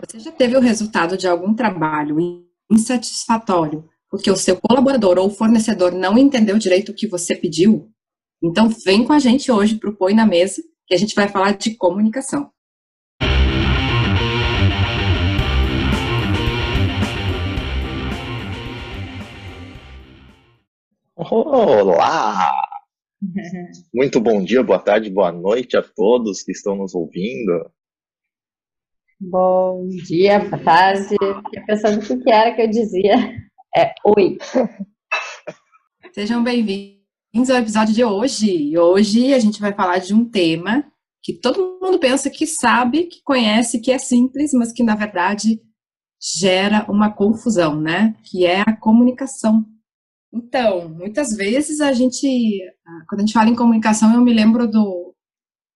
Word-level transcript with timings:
Você 0.00 0.20
já 0.20 0.32
teve 0.32 0.56
o 0.56 0.60
resultado 0.60 1.16
de 1.16 1.26
algum 1.26 1.54
trabalho 1.54 2.16
insatisfatório 2.70 3.88
porque 4.12 4.30
o 4.30 4.36
seu 4.36 4.60
colaborador 4.60 5.18
ou 5.18 5.30
fornecedor 5.30 5.90
não 5.90 6.18
entendeu 6.18 6.58
direito 6.58 6.92
o 6.92 6.94
que 6.94 7.06
você 7.06 7.34
pediu? 7.34 7.90
Então, 8.44 8.68
vem 8.68 9.06
com 9.06 9.14
a 9.14 9.18
gente 9.18 9.50
hoje 9.50 9.76
para 9.76 9.88
o 9.88 9.96
Põe 9.96 10.12
na 10.12 10.26
Mesa, 10.26 10.60
que 10.86 10.94
a 10.94 10.98
gente 10.98 11.14
vai 11.14 11.28
falar 11.28 11.56
de 11.56 11.74
comunicação. 11.76 12.50
Olá! 21.16 22.52
Muito 23.94 24.20
bom 24.20 24.44
dia, 24.44 24.62
boa 24.62 24.78
tarde, 24.78 25.08
boa 25.08 25.32
noite 25.32 25.74
a 25.74 25.82
todos 25.82 26.42
que 26.42 26.52
estão 26.52 26.76
nos 26.76 26.94
ouvindo. 26.94 27.70
Bom 29.24 29.86
dia, 29.86 30.40
boa 30.40 30.58
tarde. 30.58 31.10
Fiquei 31.10 31.62
pensando 31.64 32.00
o 32.00 32.22
que 32.22 32.28
era 32.28 32.52
que 32.56 32.62
eu 32.62 32.68
dizia. 32.68 33.14
É 33.74 33.94
oi. 34.04 34.36
Sejam 36.12 36.42
bem-vindos 36.42 37.48
ao 37.48 37.58
episódio 37.58 37.94
de 37.94 38.02
hoje. 38.02 38.76
Hoje 38.76 39.32
a 39.32 39.38
gente 39.38 39.60
vai 39.60 39.72
falar 39.72 39.98
de 39.98 40.12
um 40.12 40.28
tema 40.28 40.84
que 41.22 41.34
todo 41.34 41.78
mundo 41.80 42.00
pensa 42.00 42.28
que 42.28 42.48
sabe, 42.48 43.04
que 43.04 43.22
conhece, 43.22 43.80
que 43.80 43.92
é 43.92 43.98
simples, 43.98 44.52
mas 44.54 44.72
que 44.72 44.82
na 44.82 44.96
verdade 44.96 45.60
gera 46.20 46.84
uma 46.90 47.14
confusão, 47.14 47.80
né? 47.80 48.16
Que 48.24 48.44
é 48.44 48.62
a 48.62 48.76
comunicação. 48.76 49.64
Então, 50.34 50.88
muitas 50.88 51.36
vezes 51.36 51.80
a 51.80 51.92
gente, 51.92 52.26
quando 53.08 53.20
a 53.20 53.24
gente 53.24 53.34
fala 53.34 53.50
em 53.50 53.54
comunicação, 53.54 54.12
eu 54.12 54.20
me 54.20 54.34
lembro 54.34 54.66
do, 54.66 55.14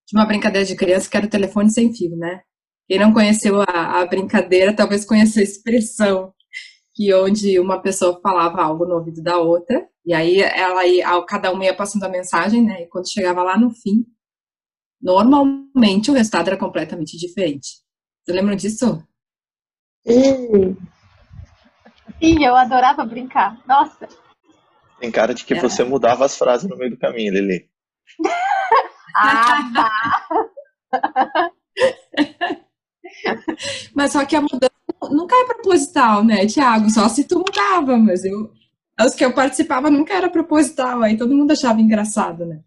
de 0.05 0.17
uma 0.17 0.25
brincadeira 0.25 0.67
de 0.67 0.75
criança 0.75 1.09
que 1.09 1.15
era 1.15 1.25
o 1.25 1.29
telefone 1.29 1.71
sem 1.71 1.93
fio, 1.93 2.17
né? 2.17 2.41
Quem 2.87 2.99
não 2.99 3.13
conheceu 3.13 3.61
a, 3.61 4.01
a 4.01 4.05
brincadeira, 4.05 4.73
talvez 4.73 5.03
conheça 5.03 5.39
a 5.39 5.43
expressão 5.43 6.33
que 6.95 7.13
onde 7.13 7.59
uma 7.59 7.79
pessoa 7.79 8.19
falava 8.21 8.63
algo 8.63 8.83
no 8.85 8.95
ouvido 8.95 9.21
da 9.21 9.37
outra, 9.37 9.87
e 10.03 10.15
aí 10.15 10.41
ela 10.41 10.83
ia, 10.87 11.05
cada 11.27 11.51
uma 11.51 11.63
ia 11.63 11.75
passando 11.75 12.03
a 12.05 12.09
mensagem, 12.09 12.65
né? 12.65 12.81
E 12.81 12.87
quando 12.87 13.11
chegava 13.11 13.43
lá 13.43 13.55
no 13.55 13.69
fim, 13.69 14.03
normalmente 14.99 16.09
o 16.09 16.13
resultado 16.15 16.47
era 16.47 16.57
completamente 16.57 17.15
diferente. 17.15 17.83
Você 18.23 18.31
lembra 18.31 18.55
disso? 18.55 19.05
Sim. 20.07 20.75
Sim, 22.19 22.43
eu 22.43 22.55
adorava 22.55 23.05
brincar. 23.05 23.61
Nossa. 23.67 24.07
Tem 24.99 25.11
cara 25.11 25.35
de 25.35 25.45
que 25.45 25.53
é. 25.53 25.59
você 25.59 25.83
mudava 25.83 26.25
as 26.25 26.35
frases 26.35 26.67
no 26.67 26.75
meio 26.75 26.89
do 26.89 26.97
caminho, 26.97 27.31
Lili. 27.31 27.69
ah, 29.15 29.71
tá. 30.91 31.51
Mas 33.93 34.11
só 34.11 34.25
que 34.25 34.35
a 34.35 34.41
mudança 34.41 34.71
nunca 35.11 35.35
é 35.35 35.45
proposital, 35.45 36.23
né, 36.23 36.45
Tiago? 36.45 36.89
Só 36.89 37.07
se 37.09 37.23
tu 37.23 37.39
mudava, 37.39 37.97
mas 37.97 38.23
eu. 38.25 38.51
Os 38.99 39.13
que 39.13 39.23
eu 39.23 39.31
participava 39.31 39.91
nunca 39.91 40.13
era 40.13 40.29
proposital, 40.29 41.03
aí 41.03 41.15
todo 41.15 41.35
mundo 41.35 41.51
achava 41.51 41.79
engraçado, 41.79 42.45
né? 42.45 42.61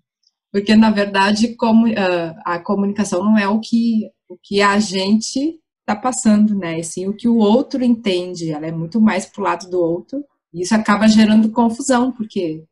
Porque, 0.53 0.77
na 0.77 0.91
verdade, 0.91 1.55
como, 1.57 1.89
uh, 1.89 2.35
a 2.45 2.59
comunicação 2.61 3.25
não 3.25 3.37
é 3.37 3.49
o 3.49 3.61
que, 3.61 4.09
o 4.29 4.37
que 4.41 4.61
a 4.61 4.79
gente 4.79 5.61
está 5.81 5.95
passando, 5.97 6.57
né? 6.57 6.79
E 6.79 6.85
sim 6.85 7.09
o 7.09 7.15
que 7.15 7.29
o 7.29 7.37
outro 7.37 7.85
entende. 7.85 8.51
Ela 8.51 8.67
é 8.67 8.73
muito 8.73 9.01
mais 9.01 9.27
pro 9.27 9.43
lado 9.43 9.69
do 9.69 9.81
outro. 9.81 10.25
E 10.53 10.63
isso 10.63 10.75
acaba 10.75 11.09
gerando 11.09 11.51
confusão, 11.51 12.13
porque 12.13 12.65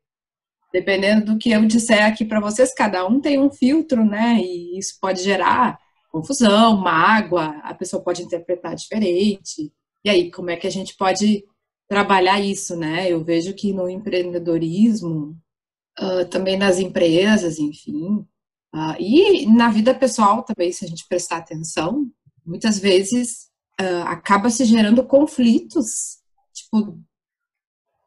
dependendo 0.72 1.32
do 1.32 1.38
que 1.38 1.50
eu 1.50 1.64
disser 1.66 2.04
aqui 2.04 2.24
para 2.24 2.40
vocês, 2.40 2.74
cada 2.74 3.06
um 3.06 3.20
tem 3.20 3.38
um 3.38 3.50
filtro, 3.50 4.04
né? 4.04 4.38
E 4.40 4.78
isso 4.78 4.98
pode 5.00 5.22
gerar 5.22 5.78
confusão, 6.08 6.76
mágoa, 6.76 7.58
a 7.62 7.74
pessoa 7.74 8.02
pode 8.02 8.22
interpretar 8.22 8.74
diferente. 8.74 9.72
E 10.04 10.10
aí, 10.10 10.30
como 10.30 10.50
é 10.50 10.56
que 10.56 10.66
a 10.66 10.70
gente 10.70 10.96
pode 10.96 11.44
trabalhar 11.88 12.40
isso, 12.40 12.76
né? 12.76 13.10
Eu 13.10 13.24
vejo 13.24 13.54
que 13.54 13.72
no 13.72 13.88
empreendedorismo, 13.88 15.36
uh, 16.00 16.24
também 16.30 16.56
nas 16.56 16.78
empresas, 16.78 17.58
enfim, 17.58 18.26
uh, 18.74 18.96
e 18.98 19.46
na 19.46 19.70
vida 19.70 19.94
pessoal 19.94 20.42
também, 20.42 20.70
se 20.72 20.84
a 20.84 20.88
gente 20.88 21.06
prestar 21.08 21.38
atenção, 21.38 22.10
muitas 22.44 22.78
vezes 22.78 23.48
uh, 23.80 24.04
acaba 24.06 24.50
se 24.50 24.64
gerando 24.64 25.04
conflitos, 25.04 26.18
tipo, 26.52 26.98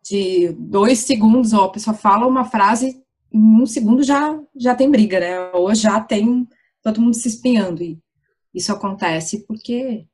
de 0.04 0.54
dois 0.54 1.00
segundos, 1.00 1.54
ou 1.54 1.64
a 1.64 1.72
pessoa 1.72 1.96
fala 1.96 2.28
uma 2.28 2.46
frase, 2.46 3.02
em 3.32 3.62
um 3.62 3.66
segundo 3.66 4.04
já, 4.04 4.40
já 4.56 4.76
tem 4.76 4.90
briga, 4.90 5.20
né? 5.20 5.52
Ou 5.54 5.74
já 5.74 6.00
tem 6.00 6.48
todo 6.84 7.02
mundo 7.02 7.16
se 7.16 7.28
espinhando. 7.28 7.84
E 7.84 8.00
isso 8.54 8.72
acontece 8.72 9.46
porque 9.46 10.06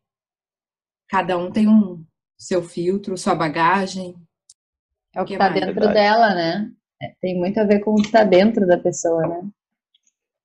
cada 1.09 1.37
um 1.37 1.51
tem 1.51 1.67
um 1.67 2.05
seu 2.37 2.61
filtro, 2.61 3.17
sua 3.17 3.35
bagagem. 3.35 4.15
É 5.15 5.21
o 5.21 5.25
que 5.25 5.33
está 5.33 5.49
dentro 5.49 5.73
Verdade. 5.73 5.93
dela, 5.93 6.35
né? 6.35 6.71
É, 7.01 7.13
tem 7.21 7.37
muito 7.37 7.59
a 7.59 7.63
ver 7.63 7.79
com 7.79 7.91
o 7.91 7.95
que 7.95 8.07
está 8.07 8.23
dentro 8.23 8.65
da 8.67 8.77
pessoa, 8.77 9.25
né? 9.27 9.49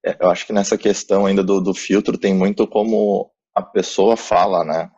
É, 0.05 0.17
eu 0.21 0.31
acho 0.31 0.47
que 0.47 0.53
nessa 0.53 0.77
questão 0.77 1.27
ainda 1.27 1.43
do, 1.43 1.61
do 1.61 1.75
filtro 1.75 2.19
tem 2.19 2.35
muito 2.35 2.67
como 2.67 3.31
a 3.55 3.63
pessoa 3.63 4.17
fala, 4.17 4.65
né? 4.65 4.91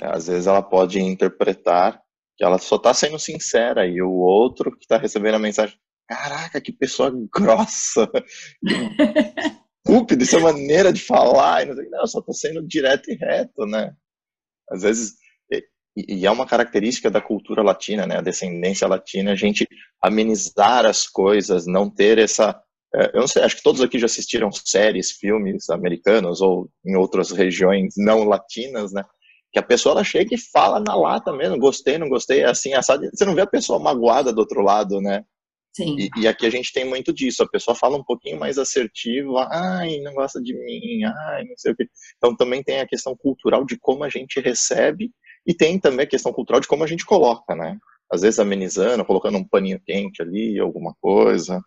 É, 0.00 0.06
às 0.06 0.28
vezes 0.28 0.46
ela 0.46 0.62
pode 0.62 1.00
interpretar 1.00 2.00
que 2.36 2.44
ela 2.44 2.58
só 2.58 2.76
está 2.76 2.94
sendo 2.94 3.18
sincera 3.18 3.86
e 3.86 4.00
o 4.00 4.10
outro 4.10 4.70
que 4.70 4.84
está 4.84 4.96
recebendo 4.96 5.34
a 5.34 5.38
mensagem, 5.38 5.76
caraca, 6.08 6.60
que 6.60 6.72
pessoa 6.72 7.12
grossa, 7.32 8.10
estúpido, 9.90 10.22
isso 10.22 10.36
é 10.36 10.40
maneira 10.40 10.92
de 10.92 11.02
falar. 11.02 11.66
Não, 11.66 11.74
sei, 11.74 11.88
não, 11.88 12.06
só 12.06 12.20
tô 12.20 12.32
sendo 12.32 12.66
direto 12.66 13.10
e 13.10 13.14
reto, 13.14 13.66
né? 13.66 13.92
Às 14.70 14.82
vezes, 14.82 15.14
e, 15.96 16.20
e, 16.20 16.26
é 16.26 16.30
uma 16.30 16.46
característica 16.46 17.10
da 17.10 17.20
cultura 17.20 17.62
latina, 17.62 18.06
né? 18.06 18.18
A 18.18 18.22
descendência 18.22 18.86
latina, 18.86 19.32
a 19.32 19.36
gente 19.36 19.66
amenizar 20.00 20.86
as 20.86 21.06
coisas, 21.06 21.66
não 21.66 21.90
ter 21.90 22.18
essa. 22.18 22.58
É, 22.94 23.10
eu 23.14 23.20
não 23.20 23.28
sei, 23.28 23.42
acho 23.42 23.56
que 23.56 23.62
todos 23.62 23.80
aqui 23.80 23.98
já 23.98 24.06
assistiram 24.06 24.50
séries, 24.52 25.12
filmes 25.12 25.68
americanos 25.70 26.40
ou 26.40 26.68
em 26.84 26.96
outras 26.96 27.30
regiões 27.30 27.94
não 27.96 28.24
latinas, 28.24 28.92
né? 28.92 29.04
Que 29.52 29.58
a 29.58 29.62
pessoa 29.62 29.94
ela 29.94 30.04
chega 30.04 30.34
e 30.34 30.38
fala 30.38 30.80
na 30.80 30.94
lata 30.94 31.32
mesmo, 31.32 31.58
gostei, 31.58 31.98
não 31.98 32.08
gostei, 32.08 32.42
é 32.42 32.46
assim, 32.46 32.72
assado. 32.74 33.08
Você 33.12 33.24
não 33.24 33.34
vê 33.34 33.42
a 33.42 33.46
pessoa 33.46 33.80
magoada 33.80 34.32
do 34.32 34.38
outro 34.38 34.62
lado, 34.62 35.00
né? 35.00 35.24
Sim. 35.72 35.96
E, 35.98 36.10
e, 36.20 36.28
aqui 36.28 36.46
a 36.46 36.50
gente 36.50 36.72
tem 36.72 36.84
muito 36.84 37.12
disso. 37.12 37.42
A 37.42 37.48
pessoa 37.48 37.74
fala 37.74 37.96
um 37.96 38.02
pouquinho 38.02 38.38
mais 38.38 38.58
assertivo, 38.58 39.38
ai, 39.38 39.98
não 40.00 40.14
gosta 40.14 40.40
de 40.42 40.52
mim, 40.54 41.04
ai, 41.04 41.44
não 41.44 41.56
sei 41.56 41.72
o 41.72 41.76
quê. 41.76 41.88
Então 42.16 42.34
também 42.36 42.62
tem 42.62 42.80
a 42.80 42.86
questão 42.86 43.16
cultural 43.16 43.64
de 43.64 43.78
como 43.78 44.02
a 44.02 44.08
gente 44.08 44.40
recebe 44.40 45.12
e 45.46 45.54
tem 45.54 45.78
também 45.78 46.04
a 46.04 46.08
questão 46.08 46.32
cultural 46.32 46.60
de 46.60 46.68
como 46.68 46.82
a 46.82 46.86
gente 46.86 47.06
coloca, 47.06 47.54
né? 47.54 47.78
Às 48.12 48.22
vezes 48.22 48.40
amenizando, 48.40 49.04
colocando 49.04 49.38
um 49.38 49.46
paninho 49.46 49.80
quente 49.80 50.20
ali, 50.20 50.58
alguma 50.58 50.94
coisa. 51.00 51.62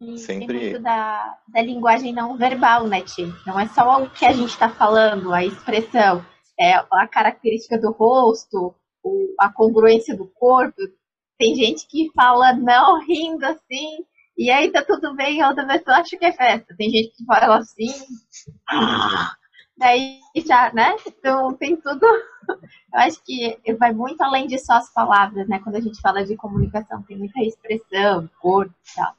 E 0.00 0.18
Sempre... 0.18 0.58
Tem 0.58 0.70
muito 0.70 0.82
da, 0.82 1.38
da 1.48 1.62
linguagem 1.62 2.12
não 2.12 2.36
verbal, 2.36 2.86
né, 2.86 3.02
Ti? 3.02 3.26
Não 3.46 3.60
é 3.60 3.68
só 3.68 4.02
o 4.02 4.10
que 4.10 4.24
a 4.24 4.32
gente 4.32 4.50
está 4.50 4.68
falando, 4.68 5.32
a 5.32 5.44
expressão, 5.44 6.24
é 6.58 6.72
a 6.74 7.06
característica 7.06 7.78
do 7.78 7.92
rosto, 7.92 8.74
a 9.38 9.52
congruência 9.52 10.16
do 10.16 10.26
corpo, 10.26 10.76
tem 11.38 11.54
gente 11.54 11.86
que 11.86 12.10
fala 12.14 12.52
não 12.52 13.04
rindo 13.04 13.44
assim, 13.44 14.04
e 14.36 14.50
aí 14.50 14.70
tá 14.70 14.84
tudo 14.84 15.14
bem, 15.14 15.40
a 15.40 15.48
outra 15.48 15.66
pessoa 15.66 15.96
acha 15.96 16.16
que 16.16 16.24
é 16.24 16.32
festa. 16.32 16.74
Tem 16.76 16.90
gente 16.90 17.16
que 17.16 17.24
fala 17.24 17.56
assim, 17.56 17.92
daí 19.76 20.20
já, 20.46 20.72
né? 20.72 20.94
Então 21.06 21.54
tem 21.54 21.76
tudo. 21.76 22.06
Eu 22.92 23.00
acho 23.00 23.22
que 23.24 23.58
vai 23.78 23.92
muito 23.92 24.22
além 24.22 24.46
de 24.46 24.58
só 24.58 24.74
as 24.74 24.92
palavras, 24.92 25.48
né? 25.48 25.58
Quando 25.58 25.76
a 25.76 25.80
gente 25.80 26.00
fala 26.00 26.24
de 26.24 26.36
comunicação, 26.36 27.02
tem 27.02 27.16
muita 27.16 27.40
expressão, 27.40 28.28
corpo 28.40 28.72
e 28.72 28.94
tal. 28.94 29.14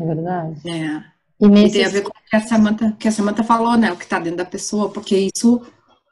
É 0.00 0.04
verdade. 0.04 0.68
É. 0.68 1.04
E, 1.38 1.48
nesse... 1.48 1.66
e 1.66 1.72
tem 1.72 1.84
a 1.84 1.88
ver 1.88 2.02
com 2.02 2.10
o 2.10 2.12
que 2.12 2.36
a, 2.36 2.40
Samantha, 2.40 2.96
que 2.98 3.08
a 3.08 3.12
Samantha 3.12 3.44
falou, 3.44 3.76
né? 3.76 3.92
O 3.92 3.96
que 3.96 4.04
está 4.04 4.18
dentro 4.18 4.38
da 4.38 4.44
pessoa, 4.44 4.90
porque 4.90 5.30
isso 5.34 5.64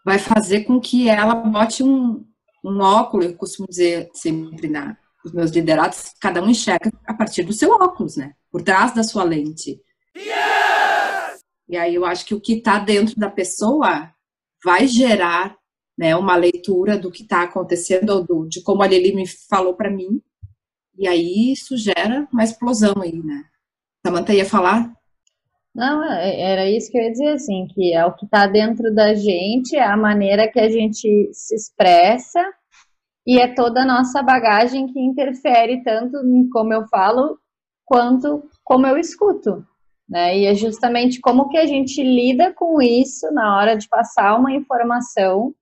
vai 0.04 0.19
fazer 0.19 0.65
com 0.65 0.78
que 0.78 1.09
ela 1.09 1.34
bote 1.34 1.83
um, 1.83 2.24
um 2.65 2.81
óculos, 2.81 3.27
eu 3.27 3.37
costumo 3.37 3.69
dizer 3.69 4.11
sempre 4.15 4.69
na, 4.69 4.97
os 5.25 5.33
meus 5.33 5.51
liderados, 5.51 6.15
cada 6.21 6.43
um 6.43 6.49
enxerga 6.49 6.91
a 7.07 7.15
partir 7.15 7.43
do 7.43 7.53
seu 7.53 7.71
óculos, 7.71 8.16
né? 8.16 8.33
Por 8.51 8.63
trás 8.63 8.95
da 8.95 9.03
sua 9.03 9.25
lente. 9.25 9.81
Yes! 10.16 11.41
E 11.69 11.77
aí 11.77 11.95
eu 11.95 12.05
acho 12.05 12.25
que 12.25 12.34
o 12.34 12.41
que 12.41 12.55
está 12.55 12.78
dentro 12.78 13.16
da 13.16 13.31
pessoa 13.31 14.11
vai 14.65 14.87
gerar 14.87 15.57
né, 15.97 16.16
uma 16.16 16.37
leitura 16.37 16.99
do 16.99 17.11
que 17.11 17.22
está 17.22 17.43
acontecendo, 17.43 18.25
do, 18.25 18.47
de 18.49 18.63
como 18.63 18.83
a 18.83 18.87
Lili 18.87 19.15
me 19.15 19.27
falou 19.27 19.75
para 19.75 19.91
mim. 19.91 20.21
E 20.97 21.07
aí 21.07 21.53
isso 21.53 21.77
gera 21.77 22.28
uma 22.33 22.45
explosão 22.45 22.95
aí, 23.01 23.22
né? 23.22 23.45
Samanta 24.05 24.34
ia 24.34 24.45
falar? 24.45 24.93
Não, 25.74 26.04
é, 26.04 26.41
era 26.41 26.71
isso 26.71 26.91
que 26.91 26.98
eu 26.98 27.03
ia 27.03 27.10
dizer, 27.10 27.28
assim, 27.32 27.66
que 27.68 27.92
é 27.92 28.04
o 28.06 28.15
que 28.15 28.24
está 28.26 28.47
dentro 28.47 28.94
da 28.94 29.15
gente, 29.15 29.76
é 29.76 29.82
a 29.82 29.97
maneira 29.97 30.50
que 30.50 30.60
a 30.60 30.68
gente 30.68 31.30
se 31.32 31.54
expressa 31.54 32.41
e 33.26 33.41
é 33.41 33.53
toda 33.54 33.82
a 33.82 33.86
nossa 33.86 34.22
bagagem 34.22 34.86
que 34.86 35.00
interfere 35.00 35.82
tanto 35.82 36.18
em 36.18 36.48
como 36.50 36.72
eu 36.72 36.86
falo 36.88 37.38
quanto 37.84 38.48
como 38.62 38.86
eu 38.86 38.97
escuto, 38.97 39.66
né? 40.09 40.38
E 40.38 40.47
é 40.47 40.54
justamente 40.54 41.21
como 41.21 41.48
que 41.48 41.59
a 41.59 41.66
gente 41.66 42.03
lida 42.03 42.53
com 42.54 42.80
isso 42.80 43.30
na 43.32 43.56
hora 43.59 43.76
de 43.76 43.88
passar 43.88 44.38
uma 44.38 44.53
informação 44.53 45.54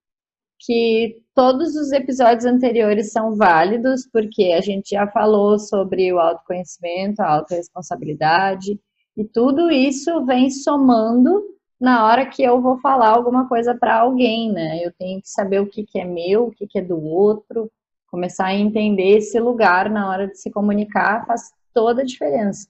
que 0.61 1.21
todos 1.35 1.75
os 1.75 1.91
episódios 1.93 2.45
anteriores 2.45 3.13
são 3.13 3.35
válidos, 3.35 4.07
porque 4.13 4.53
a 4.57 4.61
gente 4.61 4.91
já 4.91 5.07
falou 5.09 5.59
sobre 5.59 6.13
o 6.13 6.21
autoconhecimento, 6.21 7.21
a 7.21 7.29
autorresponsabilidade, 7.35 8.79
e 9.17 9.25
tudo 9.25 9.71
isso 9.71 10.25
vem 10.25 10.51
somando 10.51 11.43
na 11.81 12.07
hora 12.07 12.25
que 12.25 12.43
eu 12.43 12.61
vou 12.61 12.79
falar 12.79 13.09
alguma 13.09 13.49
coisa 13.49 13.75
para 13.75 13.97
alguém, 13.97 14.53
né? 14.53 14.81
Eu 14.85 14.93
tenho 14.93 15.21
que 15.21 15.29
saber 15.29 15.61
o 15.61 15.67
que, 15.67 15.85
que 15.85 15.99
é 15.99 16.05
meu, 16.05 16.47
o 16.47 16.51
que, 16.53 16.67
que 16.67 16.79
é 16.79 16.83
do 16.83 17.03
outro, 17.03 17.71
começar 18.07 18.47
a 18.47 18.55
entender 18.55 19.19
esse 19.19 19.41
lugar 19.41 19.91
na 19.91 20.09
hora 20.09 20.29
de 20.29 20.39
se 20.39 20.51
comunicar 20.51 21.27
faz 21.27 21.51
toda 21.75 22.03
a 22.03 22.05
diferença. 22.05 22.69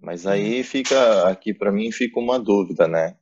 Mas 0.00 0.26
aí 0.26 0.62
fica, 0.62 1.28
aqui 1.28 1.52
para 1.52 1.72
mim 1.72 1.90
fica 1.90 2.20
uma 2.20 2.38
dúvida, 2.38 2.86
né? 2.86 3.16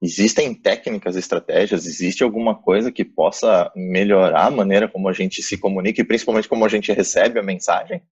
Existem 0.00 0.54
técnicas, 0.54 1.16
estratégias, 1.16 1.86
existe 1.86 2.22
alguma 2.22 2.54
coisa 2.54 2.92
que 2.92 3.04
possa 3.04 3.72
melhorar 3.74 4.46
a 4.46 4.50
maneira 4.50 4.88
como 4.88 5.08
a 5.08 5.12
gente 5.12 5.42
se 5.42 5.58
comunica 5.58 6.00
e 6.00 6.04
principalmente 6.04 6.48
como 6.48 6.64
a 6.64 6.68
gente 6.68 6.92
recebe 6.92 7.38
a 7.38 7.42
mensagem? 7.42 8.02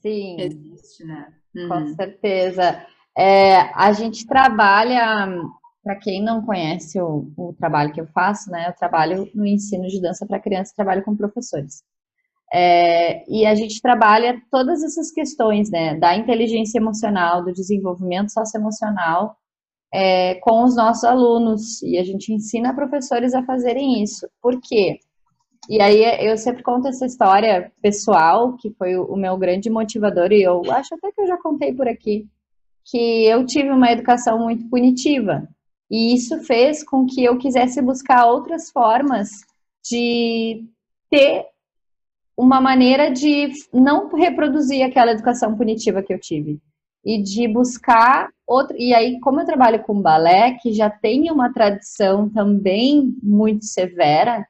Sim. 0.00 0.40
Existe, 0.40 1.04
né? 1.04 1.37
Uhum. 1.54 1.68
Com 1.68 1.94
certeza. 1.94 2.84
É, 3.16 3.60
a 3.74 3.92
gente 3.92 4.26
trabalha, 4.26 5.28
para 5.82 5.96
quem 5.96 6.22
não 6.22 6.44
conhece 6.44 7.00
o, 7.00 7.32
o, 7.36 7.52
trabalho 7.58 7.92
que 7.92 8.00
eu 8.00 8.06
faço, 8.08 8.50
né? 8.50 8.68
Eu 8.68 8.74
trabalho 8.74 9.28
no 9.34 9.46
ensino 9.46 9.86
de 9.88 10.00
dança 10.00 10.26
para 10.26 10.40
crianças, 10.40 10.74
trabalho 10.74 11.02
com 11.04 11.16
professores. 11.16 11.82
É, 12.52 13.24
e 13.30 13.44
a 13.44 13.54
gente 13.54 13.80
trabalha 13.82 14.40
todas 14.50 14.82
essas 14.82 15.10
questões, 15.10 15.70
né? 15.70 15.94
Da 15.96 16.16
inteligência 16.16 16.78
emocional, 16.78 17.44
do 17.44 17.52
desenvolvimento 17.52 18.32
socioemocional 18.32 19.36
é, 19.92 20.36
com 20.36 20.64
os 20.64 20.76
nossos 20.76 21.04
alunos. 21.04 21.82
E 21.82 21.98
a 21.98 22.04
gente 22.04 22.32
ensina 22.32 22.74
professores 22.74 23.34
a 23.34 23.44
fazerem 23.44 24.02
isso. 24.02 24.28
Por 24.40 24.60
quê? 24.60 25.00
E 25.68 25.82
aí 25.82 26.26
eu 26.26 26.36
sempre 26.38 26.62
conto 26.62 26.88
essa 26.88 27.04
história 27.04 27.70
pessoal, 27.82 28.56
que 28.56 28.70
foi 28.70 28.96
o 28.96 29.14
meu 29.16 29.36
grande 29.36 29.68
motivador, 29.68 30.32
e 30.32 30.42
eu 30.42 30.62
acho 30.72 30.94
até 30.94 31.12
que 31.12 31.20
eu 31.20 31.26
já 31.26 31.36
contei 31.36 31.74
por 31.74 31.86
aqui, 31.86 32.26
que 32.84 33.26
eu 33.26 33.44
tive 33.44 33.70
uma 33.70 33.92
educação 33.92 34.38
muito 34.38 34.66
punitiva. 34.70 35.46
E 35.90 36.14
isso 36.14 36.42
fez 36.44 36.82
com 36.82 37.04
que 37.04 37.22
eu 37.22 37.36
quisesse 37.36 37.82
buscar 37.82 38.26
outras 38.26 38.70
formas 38.70 39.28
de 39.84 40.64
ter 41.10 41.44
uma 42.34 42.60
maneira 42.60 43.10
de 43.10 43.50
não 43.72 44.08
reproduzir 44.14 44.82
aquela 44.82 45.12
educação 45.12 45.54
punitiva 45.54 46.02
que 46.02 46.14
eu 46.14 46.18
tive 46.18 46.60
e 47.04 47.22
de 47.22 47.46
buscar 47.46 48.30
outro. 48.46 48.76
E 48.78 48.94
aí, 48.94 49.18
como 49.20 49.40
eu 49.40 49.46
trabalho 49.46 49.82
com 49.82 50.00
balé, 50.00 50.56
que 50.62 50.72
já 50.72 50.88
tem 50.88 51.30
uma 51.30 51.52
tradição 51.52 52.28
também 52.30 53.14
muito 53.22 53.64
severa, 53.64 54.46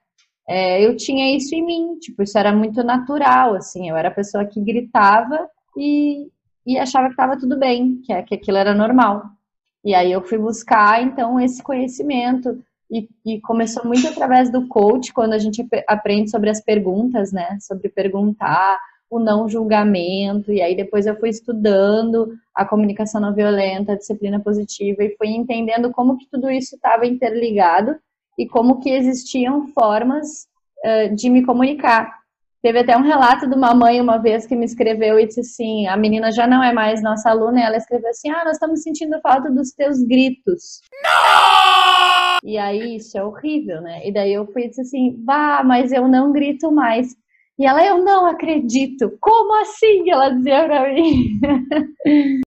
é, 0.48 0.82
eu 0.82 0.96
tinha 0.96 1.36
isso 1.36 1.54
em 1.54 1.62
mim, 1.62 1.98
tipo, 2.00 2.22
isso 2.22 2.38
era 2.38 2.50
muito 2.50 2.82
natural, 2.82 3.54
assim, 3.54 3.90
eu 3.90 3.96
era 3.96 4.08
a 4.08 4.14
pessoa 4.14 4.46
que 4.46 4.58
gritava 4.60 5.46
e, 5.76 6.28
e 6.66 6.78
achava 6.78 7.08
que 7.08 7.12
estava 7.12 7.38
tudo 7.38 7.58
bem, 7.58 8.00
que, 8.00 8.22
que 8.22 8.34
aquilo 8.34 8.56
era 8.56 8.74
normal. 8.74 9.24
E 9.84 9.94
aí 9.94 10.10
eu 10.10 10.22
fui 10.22 10.38
buscar, 10.38 11.02
então, 11.02 11.38
esse 11.38 11.62
conhecimento, 11.62 12.58
e, 12.90 13.06
e, 13.26 13.40
começou 13.42 13.84
muito 13.84 14.08
através 14.08 14.50
do 14.50 14.66
coach, 14.66 15.12
quando 15.12 15.34
a 15.34 15.38
gente 15.38 15.66
aprende 15.86 16.30
sobre 16.30 16.48
as 16.48 16.62
perguntas, 16.62 17.30
né, 17.30 17.58
sobre 17.60 17.90
perguntar, 17.90 18.78
o 19.10 19.18
não 19.18 19.48
julgamento, 19.50 20.50
e 20.50 20.62
aí 20.62 20.74
depois 20.74 21.06
eu 21.06 21.18
fui 21.18 21.28
estudando 21.28 22.34
a 22.54 22.64
comunicação 22.64 23.20
não 23.20 23.34
violenta, 23.34 23.92
a 23.92 23.96
disciplina 23.96 24.40
positiva, 24.40 25.04
e 25.04 25.14
fui 25.16 25.28
entendendo 25.28 25.90
como 25.90 26.16
que 26.16 26.26
tudo 26.30 26.50
isso 26.50 26.74
estava 26.74 27.06
interligado 27.06 27.96
e 28.38 28.46
como 28.46 28.80
que 28.80 28.90
existiam 28.90 29.66
formas 29.68 30.46
uh, 30.84 31.14
de 31.14 31.28
me 31.28 31.44
comunicar. 31.44 32.16
Teve 32.62 32.80
até 32.80 32.96
um 32.96 33.02
relato 33.02 33.48
de 33.48 33.54
uma 33.54 33.74
mãe 33.74 34.00
uma 34.00 34.18
vez 34.18 34.46
que 34.46 34.56
me 34.56 34.64
escreveu 34.64 35.18
e 35.18 35.26
disse 35.26 35.40
assim: 35.40 35.86
a 35.86 35.96
menina 35.96 36.32
já 36.32 36.46
não 36.46 36.62
é 36.62 36.72
mais 36.72 37.02
nossa 37.02 37.30
aluna, 37.30 37.60
e 37.60 37.62
ela 37.62 37.76
escreveu 37.76 38.10
assim: 38.10 38.30
ah, 38.30 38.44
nós 38.44 38.54
estamos 38.54 38.82
sentindo 38.82 39.20
falta 39.20 39.50
dos 39.50 39.72
teus 39.72 40.02
gritos. 40.02 40.80
Não! 41.02 42.38
E 42.44 42.56
aí 42.56 42.96
isso 42.96 43.18
é 43.18 43.24
horrível, 43.24 43.80
né? 43.80 44.06
E 44.06 44.12
daí 44.12 44.32
eu 44.32 44.46
fui 44.46 44.64
e 44.64 44.68
disse 44.68 44.80
assim: 44.80 45.22
vá, 45.24 45.62
mas 45.64 45.92
eu 45.92 46.08
não 46.08 46.32
grito 46.32 46.72
mais. 46.72 47.16
E 47.58 47.66
ela, 47.66 47.84
eu 47.84 48.04
não 48.04 48.26
acredito. 48.26 49.16
Como 49.20 49.60
assim? 49.60 50.08
Ela 50.08 50.30
dizia 50.30 50.64
pra 50.64 50.92
mim. 50.92 51.40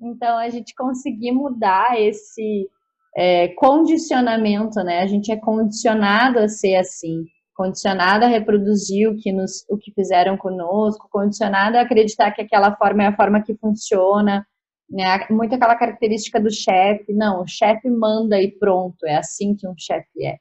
então 0.00 0.38
a 0.38 0.48
gente 0.48 0.74
conseguir 0.74 1.32
mudar 1.32 2.00
esse 2.00 2.68
é, 3.16 3.48
condicionamento, 3.48 4.82
né? 4.82 5.00
A 5.00 5.06
gente 5.06 5.32
é 5.32 5.36
condicionado 5.36 6.38
a 6.38 6.48
ser 6.48 6.76
assim, 6.76 7.24
condicionado 7.54 8.24
a 8.24 8.28
reproduzir 8.28 9.08
o 9.08 9.16
que, 9.16 9.32
nos, 9.32 9.64
o 9.68 9.76
que 9.76 9.92
fizeram 9.92 10.36
conosco, 10.36 11.08
condicionado 11.10 11.76
a 11.76 11.82
acreditar 11.82 12.30
que 12.32 12.42
aquela 12.42 12.74
forma 12.76 13.04
é 13.04 13.06
a 13.08 13.16
forma 13.16 13.42
que 13.42 13.54
funciona. 13.56 14.46
Né? 14.88 15.26
Muito 15.30 15.54
aquela 15.54 15.76
característica 15.76 16.40
do 16.40 16.50
chefe, 16.50 17.12
não, 17.12 17.42
o 17.42 17.46
chefe 17.46 17.88
manda 17.88 18.40
e 18.40 18.50
pronto, 18.58 19.06
é 19.06 19.16
assim 19.16 19.54
que 19.54 19.68
um 19.68 19.74
chefe 19.78 20.24
é. 20.24 20.36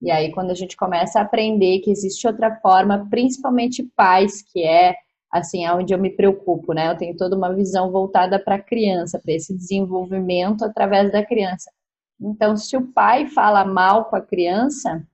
E 0.00 0.10
aí, 0.10 0.32
quando 0.32 0.50
a 0.50 0.54
gente 0.54 0.76
começa 0.76 1.20
a 1.20 1.22
aprender 1.22 1.78
que 1.80 1.90
existe 1.90 2.26
outra 2.26 2.56
forma, 2.60 3.06
principalmente 3.08 3.88
pais, 3.94 4.42
que 4.42 4.64
é 4.64 4.94
assim, 5.30 5.64
é 5.64 5.72
onde 5.72 5.94
eu 5.94 5.98
me 5.98 6.10
preocupo, 6.10 6.74
né? 6.74 6.90
Eu 6.90 6.96
tenho 6.96 7.16
toda 7.16 7.36
uma 7.36 7.54
visão 7.54 7.90
voltada 7.90 8.38
para 8.38 8.56
a 8.56 8.62
criança, 8.62 9.20
para 9.22 9.32
esse 9.34 9.56
desenvolvimento 9.56 10.64
através 10.64 11.10
da 11.12 11.24
criança. 11.24 11.70
Então, 12.22 12.56
se 12.56 12.76
o 12.76 12.86
pai 12.86 13.26
fala 13.26 13.64
mal 13.64 14.04
com 14.06 14.16
a 14.16 14.20
criança, 14.20 15.06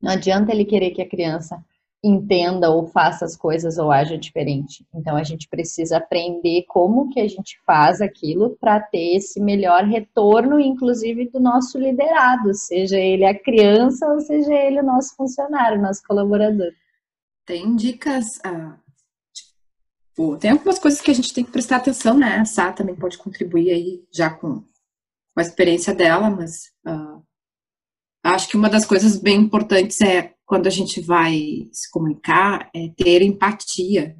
não 0.00 0.12
adianta 0.12 0.52
ele 0.52 0.64
querer 0.64 0.90
que 0.92 1.02
a 1.02 1.08
criança 1.08 1.62
entenda 2.02 2.70
ou 2.70 2.86
faça 2.86 3.24
as 3.24 3.36
coisas 3.36 3.76
ou 3.76 3.90
haja 3.90 4.16
diferente. 4.16 4.86
Então 4.94 5.16
a 5.16 5.24
gente 5.24 5.48
precisa 5.48 5.96
aprender 5.96 6.64
como 6.68 7.10
que 7.10 7.20
a 7.20 7.28
gente 7.28 7.58
faz 7.66 8.00
aquilo 8.00 8.56
para 8.60 8.80
ter 8.80 9.16
esse 9.16 9.40
melhor 9.40 9.84
retorno, 9.84 10.60
inclusive 10.60 11.28
do 11.28 11.40
nosso 11.40 11.78
liderado, 11.78 12.54
seja 12.54 12.98
ele 12.98 13.24
a 13.24 13.36
criança 13.36 14.06
ou 14.06 14.20
seja 14.20 14.54
ele 14.54 14.80
o 14.80 14.84
nosso 14.84 15.16
funcionário, 15.16 15.82
nosso 15.82 16.02
colaborador. 16.06 16.70
Tem 17.44 17.74
dicas, 17.74 18.38
ah, 18.44 18.76
tipo, 19.32 20.36
tem 20.36 20.52
algumas 20.52 20.78
coisas 20.78 21.00
que 21.00 21.10
a 21.10 21.14
gente 21.14 21.34
tem 21.34 21.44
que 21.44 21.50
prestar 21.50 21.76
atenção, 21.76 22.16
né? 22.16 22.36
A 22.36 22.44
Sá 22.44 22.72
também 22.72 22.94
pode 22.94 23.18
contribuir 23.18 23.70
aí 23.70 24.04
já 24.12 24.30
com, 24.30 24.62
com 25.38 25.42
a 25.42 25.44
experiência 25.44 25.94
dela, 25.94 26.28
mas 26.28 26.72
ah, 26.84 27.20
acho 28.24 28.48
que 28.48 28.56
uma 28.56 28.68
das 28.68 28.84
coisas 28.84 29.16
bem 29.16 29.36
importantes 29.36 30.00
é 30.00 30.34
quando 30.44 30.66
a 30.66 30.70
gente 30.70 31.00
vai 31.00 31.68
se 31.70 31.88
comunicar, 31.92 32.68
é 32.74 32.88
ter 32.96 33.22
empatia, 33.22 34.16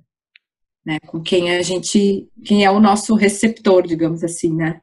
né, 0.87 1.01
com 1.09 1.21
quem 1.21 1.57
a 1.57 1.61
gente, 1.61 2.31
quem 2.45 2.65
é 2.65 2.71
o 2.71 2.79
nosso 2.79 3.17
receptor, 3.17 3.85
digamos 3.85 4.23
assim, 4.23 4.55
né, 4.55 4.81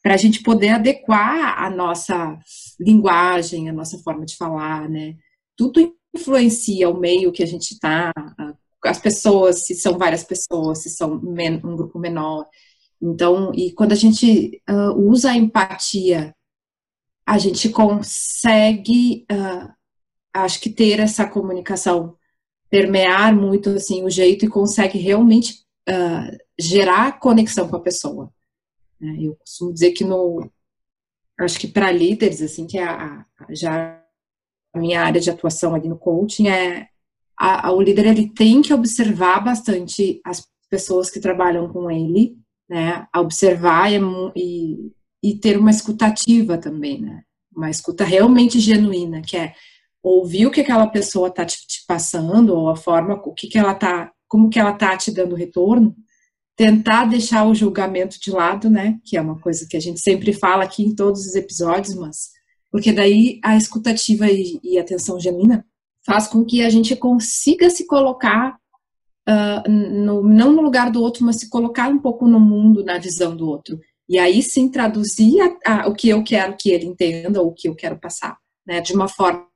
para 0.00 0.14
a 0.14 0.16
gente 0.16 0.44
poder 0.44 0.68
adequar 0.68 1.60
a 1.60 1.68
nossa 1.68 2.38
linguagem, 2.78 3.68
a 3.68 3.72
nossa 3.72 3.98
forma 3.98 4.24
de 4.24 4.36
falar, 4.36 4.88
né, 4.88 5.16
tudo 5.56 5.92
influencia 6.14 6.88
o 6.88 7.00
meio 7.00 7.32
que 7.32 7.42
a 7.42 7.46
gente 7.46 7.72
está, 7.72 8.12
as 8.84 9.00
pessoas, 9.00 9.66
se 9.66 9.74
são 9.74 9.98
várias 9.98 10.22
pessoas, 10.22 10.84
se 10.84 10.90
são 10.90 11.14
um 11.14 11.76
grupo 11.76 11.98
menor, 11.98 12.46
então, 13.00 13.52
e 13.54 13.72
quando 13.72 13.92
a 13.92 13.96
gente 13.96 14.60
uh, 14.68 14.92
usa 14.92 15.30
a 15.30 15.36
empatia, 15.36 16.34
a 17.26 17.38
gente 17.38 17.68
consegue 17.68 19.26
uh, 19.30 19.72
acho 20.32 20.60
que 20.60 20.70
ter 20.70 20.98
essa 20.98 21.26
comunicação, 21.26 22.16
permear 22.70 23.34
muito 23.34 23.70
assim 23.70 24.04
o 24.04 24.10
jeito 24.10 24.44
e 24.44 24.48
consegue 24.48 24.98
realmente 24.98 25.64
uh, 25.88 26.38
gerar 26.58 27.18
conexão 27.18 27.68
com 27.68 27.76
a 27.76 27.82
pessoa. 27.82 28.32
Né? 29.00 29.16
Eu 29.20 29.36
costumo 29.36 29.72
dizer 29.72 29.92
que 29.92 30.04
no, 30.04 30.50
acho 31.40 31.58
que 31.58 31.68
para 31.68 31.92
líderes 31.92 32.42
assim 32.42 32.66
que 32.66 32.78
é 32.78 32.84
a, 32.84 33.24
a, 33.38 33.54
já 33.54 34.02
a 34.74 34.78
minha 34.78 35.02
área 35.02 35.20
de 35.20 35.30
atuação 35.30 35.74
ali 35.74 35.88
no 35.88 35.98
coaching 35.98 36.48
é 36.48 36.88
a, 37.38 37.70
o 37.72 37.80
líder 37.80 38.06
ele 38.06 38.28
tem 38.28 38.60
que 38.60 38.74
observar 38.74 39.40
bastante 39.40 40.20
as 40.24 40.44
pessoas 40.68 41.08
que 41.08 41.20
trabalham 41.20 41.72
com 41.72 41.90
ele, 41.90 42.36
né? 42.68 43.06
observar 43.16 43.90
e, 43.90 43.98
e, 44.36 44.92
e 45.22 45.38
ter 45.38 45.58
uma 45.58 45.70
escutativa 45.70 46.58
também, 46.58 47.00
né? 47.00 47.22
Uma 47.54 47.70
escuta 47.70 48.04
realmente 48.04 48.60
genuína, 48.60 49.20
que 49.22 49.36
é 49.36 49.54
ouvir 50.02 50.46
o 50.46 50.50
que 50.50 50.60
aquela 50.60 50.86
pessoa 50.86 51.28
está 51.28 51.44
te, 51.44 51.56
te, 51.66 51.84
passando, 51.86 52.54
ou 52.54 52.68
a 52.68 52.76
forma, 52.76 53.14
o 53.14 53.34
que, 53.34 53.48
que 53.48 53.58
ela 53.58 53.74
tá, 53.74 54.12
como 54.28 54.48
que 54.48 54.58
ela 54.58 54.72
tá 54.72 54.96
te 54.96 55.10
dando 55.10 55.34
retorno, 55.34 55.94
tentar 56.56 57.04
deixar 57.04 57.46
o 57.46 57.54
julgamento 57.54 58.18
de 58.20 58.30
lado, 58.30 58.68
né, 58.68 58.98
que 59.04 59.16
é 59.16 59.20
uma 59.20 59.38
coisa 59.38 59.66
que 59.68 59.76
a 59.76 59.80
gente 59.80 60.00
sempre 60.00 60.32
fala 60.32 60.64
aqui 60.64 60.82
em 60.82 60.94
todos 60.94 61.26
os 61.26 61.34
episódios, 61.34 61.94
mas, 61.94 62.30
porque 62.70 62.92
daí 62.92 63.40
a 63.44 63.56
escutativa 63.56 64.26
e, 64.30 64.58
e 64.62 64.78
atenção 64.78 65.20
genuína 65.20 65.64
faz 66.04 66.26
com 66.26 66.44
que 66.44 66.62
a 66.62 66.70
gente 66.70 66.96
consiga 66.96 67.70
se 67.70 67.86
colocar, 67.86 68.56
uh, 69.28 69.70
no, 69.70 70.22
não 70.22 70.52
no 70.52 70.62
lugar 70.62 70.90
do 70.90 71.02
outro, 71.02 71.24
mas 71.24 71.36
se 71.36 71.48
colocar 71.50 71.88
um 71.88 71.98
pouco 71.98 72.26
no 72.26 72.40
mundo, 72.40 72.84
na 72.84 72.98
visão 72.98 73.36
do 73.36 73.46
outro, 73.48 73.78
e 74.08 74.18
aí 74.18 74.42
sim 74.42 74.70
traduzir 74.70 75.38
a, 75.40 75.82
a, 75.82 75.88
o 75.88 75.94
que 75.94 76.08
eu 76.08 76.24
quero 76.24 76.56
que 76.56 76.70
ele 76.70 76.86
entenda, 76.86 77.42
ou 77.42 77.48
o 77.48 77.54
que 77.54 77.68
eu 77.68 77.74
quero 77.74 77.98
passar. 77.98 78.38
né, 78.68 78.82
de 78.82 78.92
uma 78.92 79.08
forma 79.08 79.48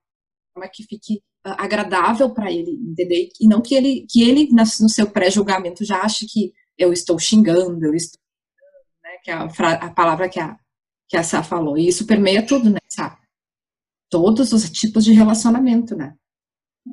que 0.73 0.83
fique 0.85 1.17
uh, 1.47 1.55
agradável 1.59 2.31
para 2.31 2.51
ele, 2.51 2.71
entender? 2.71 3.29
E 3.39 3.47
não 3.47 3.61
que 3.61 3.75
ele, 3.75 4.07
que 4.11 4.23
ele 4.23 4.49
no 4.51 4.89
seu 4.89 5.11
pré-julgamento 5.11 5.85
já 5.85 6.01
ache 6.01 6.27
que 6.27 6.53
eu 6.79 6.93
estou 6.93 7.19
xingando, 7.19 7.85
eu 7.85 7.95
estou, 7.95 8.19
né, 9.05 9.11
que 9.23 9.31
é 9.31 9.35
a, 9.35 9.45
a 9.45 9.91
palavra 9.91 10.31
que 10.31 10.41
a, 10.41 10.57
que 11.07 11.17
a 11.17 11.23
Sá 11.23 11.43
falou. 11.43 11.77
E 11.77 11.87
isso 11.87 12.07
permeia 12.07 12.45
tudo, 12.45 12.71
né, 12.71 12.79
Sá? 12.89 13.19
Todos 14.09 14.53
os 14.53 14.71
tipos 14.71 15.05
de 15.05 15.13
relacionamento, 15.13 15.95
né? 15.95 16.17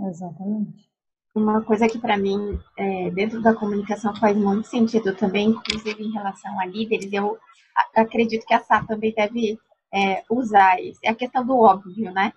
Exatamente. 0.10 0.89
Uma 1.40 1.62
coisa 1.62 1.88
que 1.88 1.98
para 1.98 2.18
mim, 2.18 2.60
é, 2.78 3.10
dentro 3.12 3.42
da 3.42 3.54
comunicação, 3.54 4.14
faz 4.14 4.36
muito 4.36 4.68
sentido 4.68 5.16
também, 5.16 5.48
inclusive 5.50 6.04
em 6.04 6.12
relação 6.12 6.60
a 6.60 6.66
líderes, 6.66 7.12
eu 7.14 7.38
acredito 7.96 8.46
que 8.46 8.54
a 8.54 8.60
Sá 8.60 8.84
também 8.84 9.14
deve 9.16 9.58
é, 9.94 10.22
usar 10.30 10.82
isso. 10.82 11.00
É 11.02 11.10
a 11.10 11.16
questão 11.16 11.46
do 11.46 11.58
óbvio, 11.58 12.12
né? 12.12 12.34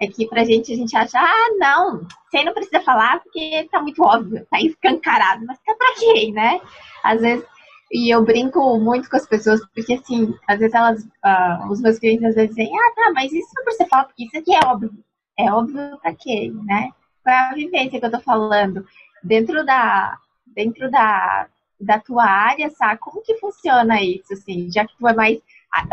É 0.00 0.06
que 0.06 0.26
pra 0.26 0.42
gente, 0.42 0.72
a 0.72 0.76
gente 0.76 0.96
acha, 0.96 1.18
ah, 1.18 1.54
não, 1.58 2.06
você 2.30 2.42
não 2.42 2.54
precisa 2.54 2.80
falar 2.80 3.20
porque 3.20 3.68
tá 3.70 3.82
muito 3.82 4.02
óbvio, 4.02 4.46
tá 4.50 4.58
escancarado, 4.58 5.44
mas 5.44 5.58
tá 5.58 5.74
pra 5.74 5.94
quê, 5.96 6.32
né? 6.32 6.58
Às 7.04 7.20
vezes, 7.20 7.44
e 7.92 8.08
eu 8.08 8.24
brinco 8.24 8.78
muito 8.78 9.10
com 9.10 9.16
as 9.16 9.26
pessoas, 9.26 9.60
porque 9.74 9.92
assim, 9.92 10.34
às 10.48 10.58
vezes 10.58 10.74
elas, 10.74 11.04
uh, 11.04 11.70
os 11.70 11.82
meus 11.82 11.98
clientes 11.98 12.24
às 12.24 12.34
vezes 12.34 12.56
dizem, 12.56 12.72
ah, 12.74 12.92
tá, 12.96 13.12
mas 13.14 13.30
isso 13.30 13.50
não 13.54 13.64
precisa 13.64 13.88
falar, 13.90 14.04
porque 14.04 14.24
isso 14.24 14.38
aqui 14.38 14.54
é 14.54 14.66
óbvio. 14.66 15.04
É 15.38 15.52
óbvio 15.52 15.98
pra 16.00 16.14
quê, 16.14 16.50
né? 16.64 16.90
Qual 17.22 17.34
é 17.34 17.38
a 17.38 17.54
vivência 17.54 18.00
que 18.00 18.06
eu 18.06 18.10
tô 18.10 18.20
falando? 18.20 18.84
Dentro 19.22 19.64
da, 19.64 20.18
dentro 20.46 20.90
da, 20.90 21.46
da 21.80 21.98
tua 21.98 22.24
área, 22.24 22.70
sabe? 22.70 23.00
Como 23.00 23.22
que 23.22 23.36
funciona 23.38 24.02
isso, 24.02 24.32
assim? 24.32 24.70
Já 24.70 24.86
que 24.86 24.96
tu 24.96 25.06
é 25.06 25.14
mais, 25.14 25.38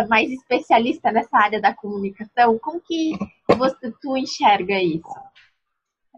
mais 0.10 0.32
especialista 0.32 1.12
nessa 1.12 1.38
área 1.38 1.62
da 1.62 1.74
comunicação, 1.74 2.58
como 2.60 2.80
que 2.80 3.18
você, 3.56 3.92
tu 4.02 4.18
enxerga 4.18 4.82
isso? 4.82 5.08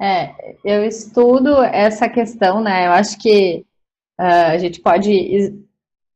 É, 0.01 0.55
eu 0.63 0.85
estudo 0.85 1.61
essa 1.61 2.07
questão, 2.07 2.61
né? 2.61 2.87
Eu 2.87 2.91
acho 2.93 3.17
que 3.19 3.65
uh, 4.19 4.51
a 4.53 4.57
gente 4.57 4.81
pode 4.81 5.11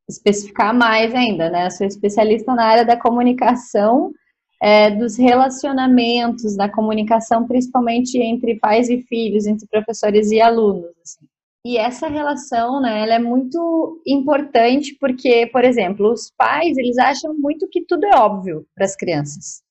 especificar 0.07 0.73
mais 0.73 1.13
ainda, 1.13 1.49
né? 1.49 1.67
Eu 1.67 1.71
sou 1.71 1.85
especialista 1.85 2.53
na 2.55 2.65
área 2.65 2.85
da 2.85 2.97
comunicação 2.97 4.13
é, 4.63 4.89
dos 4.89 5.17
relacionamentos, 5.17 6.55
da 6.55 6.69
comunicação, 6.69 7.45
principalmente 7.45 8.17
entre 8.17 8.57
pais 8.59 8.89
e 8.89 9.01
filhos, 9.01 9.45
entre 9.45 9.67
professores 9.67 10.31
e 10.31 10.39
alunos. 10.39 10.85
Assim. 11.03 11.25
E 11.65 11.77
essa 11.77 12.07
relação, 12.07 12.79
né, 12.81 13.01
ela 13.01 13.15
é 13.15 13.19
muito 13.19 14.01
importante 14.07 14.95
porque, 14.97 15.47
por 15.47 15.65
exemplo, 15.65 16.09
os 16.09 16.31
pais, 16.37 16.77
eles 16.77 16.97
acham 16.97 17.33
muito 17.37 17.67
que 17.69 17.83
tudo 17.85 18.05
é 18.05 18.15
óbvio 18.15 18.65
para 18.73 18.85
as 18.85 18.95
crianças. 18.95 19.61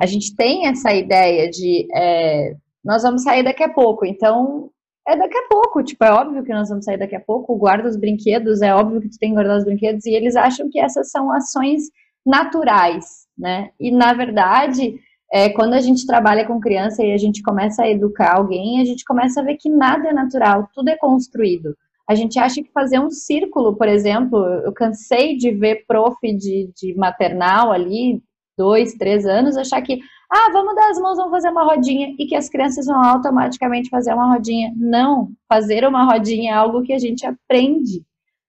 A 0.00 0.06
gente 0.06 0.34
tem 0.34 0.66
essa 0.66 0.94
ideia 0.94 1.50
de, 1.50 1.86
é, 1.94 2.54
nós 2.82 3.02
vamos 3.02 3.24
sair 3.24 3.42
daqui 3.42 3.62
a 3.62 3.68
pouco, 3.68 4.06
então 4.06 4.70
é 5.06 5.14
daqui 5.14 5.36
a 5.36 5.46
pouco, 5.48 5.82
tipo, 5.82 6.02
é 6.04 6.10
óbvio 6.10 6.42
que 6.42 6.54
nós 6.54 6.70
vamos 6.70 6.86
sair 6.86 6.98
daqui 6.98 7.16
a 7.16 7.20
pouco, 7.20 7.56
guarda 7.56 7.86
os 7.86 7.98
brinquedos, 7.98 8.62
é 8.62 8.74
óbvio 8.74 9.02
que 9.02 9.10
tu 9.10 9.18
tem 9.18 9.30
que 9.30 9.34
guardar 9.34 9.58
os 9.58 9.64
brinquedos, 9.64 10.06
e 10.06 10.14
eles 10.14 10.36
acham 10.36 10.70
que 10.70 10.80
essas 10.80 11.10
são 11.10 11.30
ações 11.32 11.82
naturais, 12.24 13.27
né? 13.38 13.70
E 13.78 13.90
na 13.90 14.12
verdade, 14.12 14.98
é, 15.32 15.50
quando 15.50 15.74
a 15.74 15.80
gente 15.80 16.06
trabalha 16.06 16.46
com 16.46 16.60
criança 16.60 17.04
e 17.04 17.12
a 17.12 17.18
gente 17.18 17.42
começa 17.42 17.82
a 17.82 17.90
educar 17.90 18.36
alguém, 18.36 18.80
a 18.80 18.84
gente 18.84 19.04
começa 19.04 19.40
a 19.40 19.44
ver 19.44 19.56
que 19.56 19.68
nada 19.68 20.08
é 20.08 20.12
natural, 20.12 20.68
tudo 20.74 20.88
é 20.88 20.96
construído. 20.96 21.76
A 22.08 22.14
gente 22.14 22.38
acha 22.38 22.62
que 22.62 22.72
fazer 22.72 22.98
um 22.98 23.10
círculo, 23.10 23.76
por 23.76 23.86
exemplo, 23.86 24.38
eu 24.64 24.72
cansei 24.72 25.36
de 25.36 25.50
ver 25.50 25.84
prof 25.86 26.16
de, 26.22 26.70
de 26.74 26.94
maternal 26.96 27.70
ali, 27.70 28.22
dois, 28.56 28.94
três 28.94 29.26
anos, 29.26 29.58
achar 29.58 29.82
que, 29.82 30.00
ah, 30.32 30.50
vamos 30.50 30.74
dar 30.74 30.90
as 30.90 30.98
mãos, 30.98 31.18
vamos 31.18 31.30
fazer 31.30 31.50
uma 31.50 31.64
rodinha, 31.64 32.14
e 32.18 32.26
que 32.26 32.34
as 32.34 32.48
crianças 32.48 32.86
vão 32.86 33.04
automaticamente 33.04 33.90
fazer 33.90 34.14
uma 34.14 34.32
rodinha. 34.32 34.72
Não, 34.74 35.28
fazer 35.46 35.86
uma 35.86 36.04
rodinha 36.04 36.52
é 36.52 36.54
algo 36.54 36.82
que 36.82 36.94
a 36.94 36.98
gente 36.98 37.26
aprende 37.26 38.02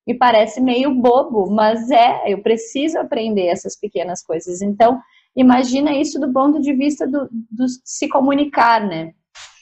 me 0.10 0.18
parece 0.18 0.60
meio 0.60 0.96
bobo, 0.96 1.52
mas 1.52 1.92
é, 1.92 2.34
eu 2.34 2.42
preciso 2.42 2.98
aprender 2.98 3.46
essas 3.46 3.80
pequenas 3.80 4.24
coisas. 4.24 4.60
Então, 4.60 5.00
imagina 5.36 5.96
isso 5.96 6.20
do 6.20 6.34
ponto 6.34 6.60
de 6.60 6.74
vista 6.74 7.06
do, 7.06 7.30
do 7.32 7.68
se 7.86 8.10
comunicar, 8.10 8.82
né? 8.82 9.14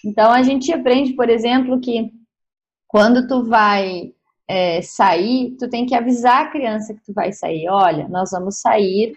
Então, 0.06 0.32
a 0.32 0.42
gente 0.42 0.72
aprende, 0.72 1.12
por 1.12 1.30
exemplo, 1.30 1.82
que 1.82 2.10
quando 2.88 3.27
tu 3.27 3.44
vai 3.44 4.13
é, 4.48 4.82
sair, 4.82 5.54
tu 5.60 5.70
tem 5.70 5.86
que 5.86 5.94
avisar 5.94 6.46
a 6.46 6.50
criança 6.50 6.94
que 6.94 7.04
tu 7.04 7.13
vai 7.13 7.34
sair. 7.34 7.68
Olha, 7.68 8.08
nós 8.08 8.30
vamos 8.32 8.62
sair 8.62 9.16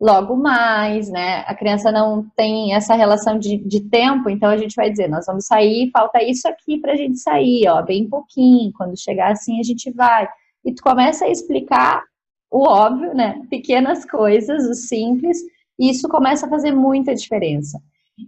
logo 0.00 0.34
mais, 0.34 1.08
né? 1.08 1.44
A 1.46 1.54
criança 1.54 1.92
não 1.92 2.26
tem 2.34 2.74
essa 2.74 2.96
relação 2.96 3.38
de, 3.38 3.56
de 3.58 3.88
tempo, 3.88 4.28
então 4.28 4.50
a 4.50 4.56
gente 4.56 4.74
vai 4.74 4.90
dizer, 4.90 5.08
nós 5.08 5.26
vamos 5.26 5.46
sair, 5.46 5.92
falta 5.92 6.20
isso 6.24 6.48
aqui 6.48 6.80
pra 6.80 6.96
gente 6.96 7.20
sair, 7.20 7.68
ó, 7.68 7.80
bem 7.82 8.08
pouquinho. 8.08 8.72
Quando 8.76 9.00
chegar 9.00 9.30
assim, 9.30 9.60
a 9.60 9.62
gente 9.62 9.92
vai 9.92 10.26
e 10.64 10.74
tu 10.74 10.82
começa 10.82 11.24
a 11.24 11.30
explicar 11.30 12.02
o 12.50 12.68
óbvio, 12.68 13.14
né? 13.14 13.40
Pequenas 13.48 14.04
coisas, 14.04 14.64
o 14.68 14.74
simples, 14.74 15.38
e 15.78 15.90
isso 15.90 16.08
começa 16.08 16.46
a 16.46 16.50
fazer 16.50 16.72
muita 16.72 17.14
diferença. 17.14 17.80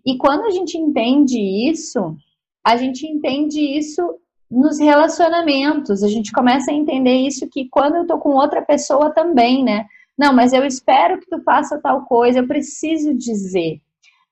E 0.04 0.16
quando 0.16 0.44
a 0.44 0.50
gente 0.50 0.78
entende 0.78 1.38
isso, 1.38 2.16
a 2.64 2.76
gente 2.76 3.06
entende 3.06 3.60
isso 3.60 4.02
nos 4.50 4.78
relacionamentos, 4.78 6.02
a 6.02 6.08
gente 6.08 6.32
começa 6.32 6.70
a 6.70 6.74
entender 6.74 7.16
isso 7.16 7.48
que 7.50 7.68
quando 7.68 7.96
eu 7.96 8.06
tô 8.06 8.18
com 8.18 8.30
outra 8.30 8.62
pessoa 8.62 9.12
também, 9.12 9.62
né? 9.62 9.86
Não, 10.16 10.32
mas 10.32 10.52
eu 10.52 10.64
espero 10.64 11.18
que 11.20 11.28
tu 11.28 11.42
faça 11.42 11.80
tal 11.80 12.04
coisa, 12.04 12.38
eu 12.38 12.46
preciso 12.46 13.12
dizer. 13.14 13.80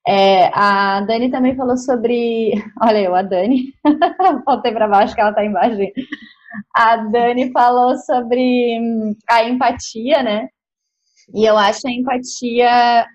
É, 0.06 0.47
a 0.54 1.00
Dani 1.02 1.30
também 1.30 1.56
falou 1.56 1.76
sobre. 1.76 2.52
Olha 2.80 2.99
eu, 2.99 3.14
a 3.14 3.23
Dani. 3.23 3.75
Voltei 4.47 4.73
para 4.73 4.88
baixo 4.88 5.14
que 5.14 5.21
ela 5.21 5.32
tá 5.32 5.44
embaixo. 5.44 5.76
A 6.75 6.97
Dani 6.97 7.50
falou 7.52 7.97
sobre 7.99 8.78
hum, 8.80 9.14
a 9.28 9.44
empatia, 9.44 10.23
né? 10.23 10.49
E 11.35 11.44
eu 11.44 11.56
acho 11.56 11.87
a 11.87 11.90
empatia. 11.90 13.06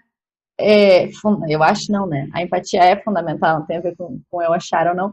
É, 0.59 1.07
eu 1.49 1.63
acho 1.63 1.91
não, 1.91 2.07
né? 2.07 2.29
A 2.33 2.41
empatia 2.41 2.81
é 2.83 3.01
fundamental, 3.03 3.59
não 3.59 3.65
tem 3.67 3.77
a 3.77 3.81
ver 3.81 3.95
com, 3.95 4.19
com 4.29 4.41
eu 4.41 4.53
achar 4.53 4.87
ou 4.87 4.95
não. 4.95 5.11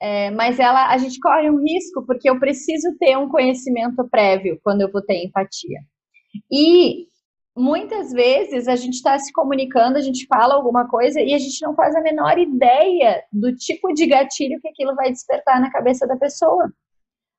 É, 0.00 0.30
mas 0.30 0.58
ela, 0.58 0.88
a 0.88 0.98
gente 0.98 1.20
corre 1.20 1.48
um 1.48 1.62
risco 1.62 2.04
porque 2.04 2.28
eu 2.28 2.38
preciso 2.40 2.96
ter 2.98 3.16
um 3.16 3.28
conhecimento 3.28 4.08
prévio 4.08 4.58
quando 4.64 4.80
eu 4.80 4.90
vou 4.90 5.00
ter 5.00 5.24
empatia. 5.24 5.80
E 6.50 7.06
muitas 7.56 8.12
vezes 8.12 8.66
a 8.66 8.76
gente 8.76 8.94
está 8.94 9.18
se 9.18 9.32
comunicando, 9.32 9.98
a 9.98 10.00
gente 10.00 10.26
fala 10.26 10.54
alguma 10.54 10.88
coisa 10.88 11.20
e 11.20 11.34
a 11.34 11.38
gente 11.38 11.60
não 11.62 11.74
faz 11.74 11.94
a 11.94 12.00
menor 12.00 12.38
ideia 12.38 13.22
do 13.32 13.54
tipo 13.54 13.92
de 13.92 14.06
gatilho 14.06 14.60
que 14.60 14.68
aquilo 14.68 14.94
vai 14.94 15.10
despertar 15.10 15.60
na 15.60 15.70
cabeça 15.70 16.06
da 16.06 16.16
pessoa. 16.16 16.72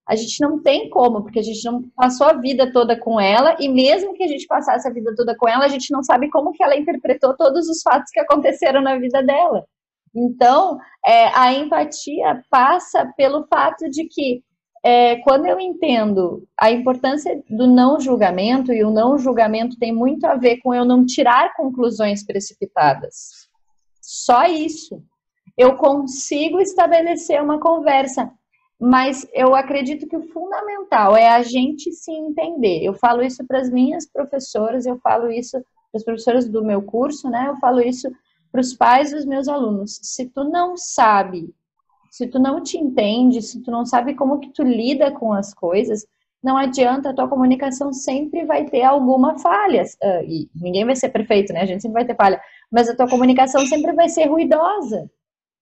A 0.07 0.15
gente 0.15 0.41
não 0.41 0.61
tem 0.61 0.89
como, 0.89 1.23
porque 1.23 1.39
a 1.39 1.43
gente 1.43 1.63
não 1.63 1.81
passou 1.95 2.27
a 2.27 2.33
vida 2.33 2.71
toda 2.71 2.99
com 2.99 3.19
ela, 3.19 3.55
e 3.59 3.69
mesmo 3.69 4.13
que 4.13 4.23
a 4.23 4.27
gente 4.27 4.45
passasse 4.47 4.87
a 4.87 4.91
vida 4.91 5.13
toda 5.15 5.35
com 5.37 5.47
ela, 5.47 5.65
a 5.65 5.69
gente 5.69 5.91
não 5.91 6.03
sabe 6.03 6.29
como 6.29 6.51
que 6.51 6.61
ela 6.61 6.75
interpretou 6.75 7.35
todos 7.37 7.69
os 7.69 7.81
fatos 7.81 8.11
que 8.11 8.19
aconteceram 8.19 8.81
na 8.81 8.97
vida 8.97 9.23
dela. 9.23 9.65
Então, 10.13 10.77
é, 11.05 11.27
a 11.27 11.53
empatia 11.53 12.43
passa 12.49 13.11
pelo 13.17 13.47
fato 13.47 13.89
de 13.89 14.05
que 14.05 14.43
é, 14.83 15.15
quando 15.17 15.45
eu 15.45 15.59
entendo 15.59 16.45
a 16.59 16.69
importância 16.69 17.41
do 17.49 17.67
não 17.67 17.99
julgamento, 18.01 18.73
e 18.73 18.83
o 18.83 18.91
não 18.91 19.17
julgamento 19.17 19.79
tem 19.79 19.93
muito 19.93 20.25
a 20.25 20.35
ver 20.35 20.57
com 20.57 20.73
eu 20.73 20.83
não 20.83 21.05
tirar 21.05 21.53
conclusões 21.55 22.25
precipitadas. 22.25 23.47
Só 24.01 24.43
isso. 24.43 25.01
Eu 25.57 25.77
consigo 25.77 26.59
estabelecer 26.59 27.41
uma 27.41 27.59
conversa, 27.59 28.29
mas 28.77 29.25
eu 29.31 29.55
acredito 29.55 30.07
que 30.07 30.17
o 30.17 30.27
fundamental 30.33 31.15
é 31.15 31.29
a 31.29 31.41
gente 31.41 31.91
se 31.93 32.11
entender. 32.11 32.83
Eu 32.83 32.93
falo 32.93 33.23
isso 33.23 33.45
para 33.47 33.59
as 33.59 33.69
minhas 33.69 34.05
professoras, 34.05 34.85
eu 34.85 34.99
falo 34.99 35.31
isso 35.31 35.51
para 35.91 35.99
as 35.99 36.03
professoras 36.03 36.49
do 36.49 36.63
meu 36.63 36.81
curso, 36.81 37.29
né? 37.29 37.45
Eu 37.47 37.55
falo 37.57 37.79
isso 37.79 38.11
para 38.51 38.59
os 38.59 38.73
pais 38.73 39.11
dos 39.11 39.25
meus 39.25 39.47
alunos. 39.47 39.99
Se 40.01 40.27
tu 40.27 40.43
não 40.43 40.75
sabe 40.75 41.53
se 42.13 42.27
tu 42.27 42.37
não 42.37 42.61
te 42.61 42.77
entende, 42.77 43.41
se 43.41 43.59
tu 43.63 43.71
não 43.71 43.87
sabe 43.87 44.13
como 44.13 44.37
que 44.37 44.53
tu 44.53 44.61
lida 44.61 45.09
com 45.09 45.33
as 45.33 45.51
coisas, 45.51 46.05
não 46.43 46.55
adianta, 46.55 47.09
a 47.09 47.13
tua 47.13 47.27
comunicação 47.27 47.91
sempre 47.91 48.45
vai 48.45 48.65
ter 48.65 48.83
alguma 48.83 49.39
falha. 49.39 49.81
Uh, 49.81 50.23
e 50.23 50.47
ninguém 50.53 50.85
vai 50.85 50.95
ser 50.95 51.09
perfeito, 51.09 51.51
né? 51.51 51.61
A 51.61 51.65
gente 51.65 51.81
sempre 51.81 51.95
vai 51.95 52.05
ter 52.05 52.15
falha. 52.15 52.39
Mas 52.71 52.87
a 52.87 52.95
tua 52.95 53.09
comunicação 53.09 53.65
sempre 53.65 53.93
vai 53.93 54.09
ser 54.09 54.25
ruidosa. 54.25 55.09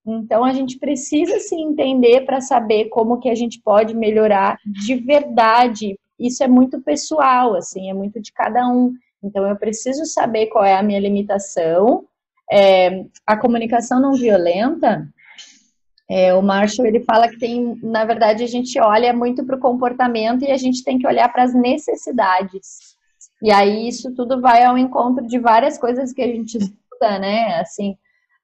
Então 0.05 0.43
a 0.43 0.51
gente 0.51 0.77
precisa 0.77 1.39
se 1.39 1.55
entender 1.55 2.25
para 2.25 2.41
saber 2.41 2.89
como 2.89 3.21
que 3.21 3.29
a 3.29 3.35
gente 3.35 3.61
pode 3.61 3.95
melhorar 3.95 4.57
de 4.65 4.95
verdade. 4.95 5.97
Isso 6.19 6.43
é 6.43 6.49
muito 6.49 6.81
pessoal, 6.81 7.55
assim, 7.55 7.89
é 7.89 7.93
muito 7.93 8.19
de 8.19 8.33
cada 8.33 8.67
um. 8.67 8.91
Então 9.23 9.47
eu 9.47 9.55
preciso 9.55 10.05
saber 10.05 10.47
qual 10.47 10.65
é 10.65 10.75
a 10.75 10.83
minha 10.83 10.99
limitação. 10.99 12.03
É, 12.51 13.05
a 13.25 13.37
comunicação 13.37 14.01
não 14.01 14.15
violenta, 14.15 15.07
é, 16.13 16.33
o 16.33 16.41
Marshall 16.41 16.85
ele 16.85 16.99
fala 16.99 17.29
que 17.29 17.39
tem, 17.39 17.79
na 17.81 18.03
verdade, 18.03 18.43
a 18.43 18.47
gente 18.47 18.77
olha 18.77 19.13
muito 19.13 19.45
para 19.45 19.55
o 19.55 19.59
comportamento 19.61 20.43
e 20.43 20.51
a 20.51 20.57
gente 20.57 20.83
tem 20.83 20.99
que 20.99 21.07
olhar 21.07 21.31
para 21.31 21.43
as 21.43 21.53
necessidades. 21.53 22.97
E 23.41 23.49
aí 23.49 23.87
isso 23.87 24.13
tudo 24.13 24.41
vai 24.41 24.65
ao 24.65 24.77
encontro 24.77 25.25
de 25.25 25.39
várias 25.39 25.77
coisas 25.77 26.11
que 26.11 26.21
a 26.21 26.27
gente 26.27 26.57
estuda, 26.57 27.17
né? 27.17 27.61
Assim, 27.61 27.91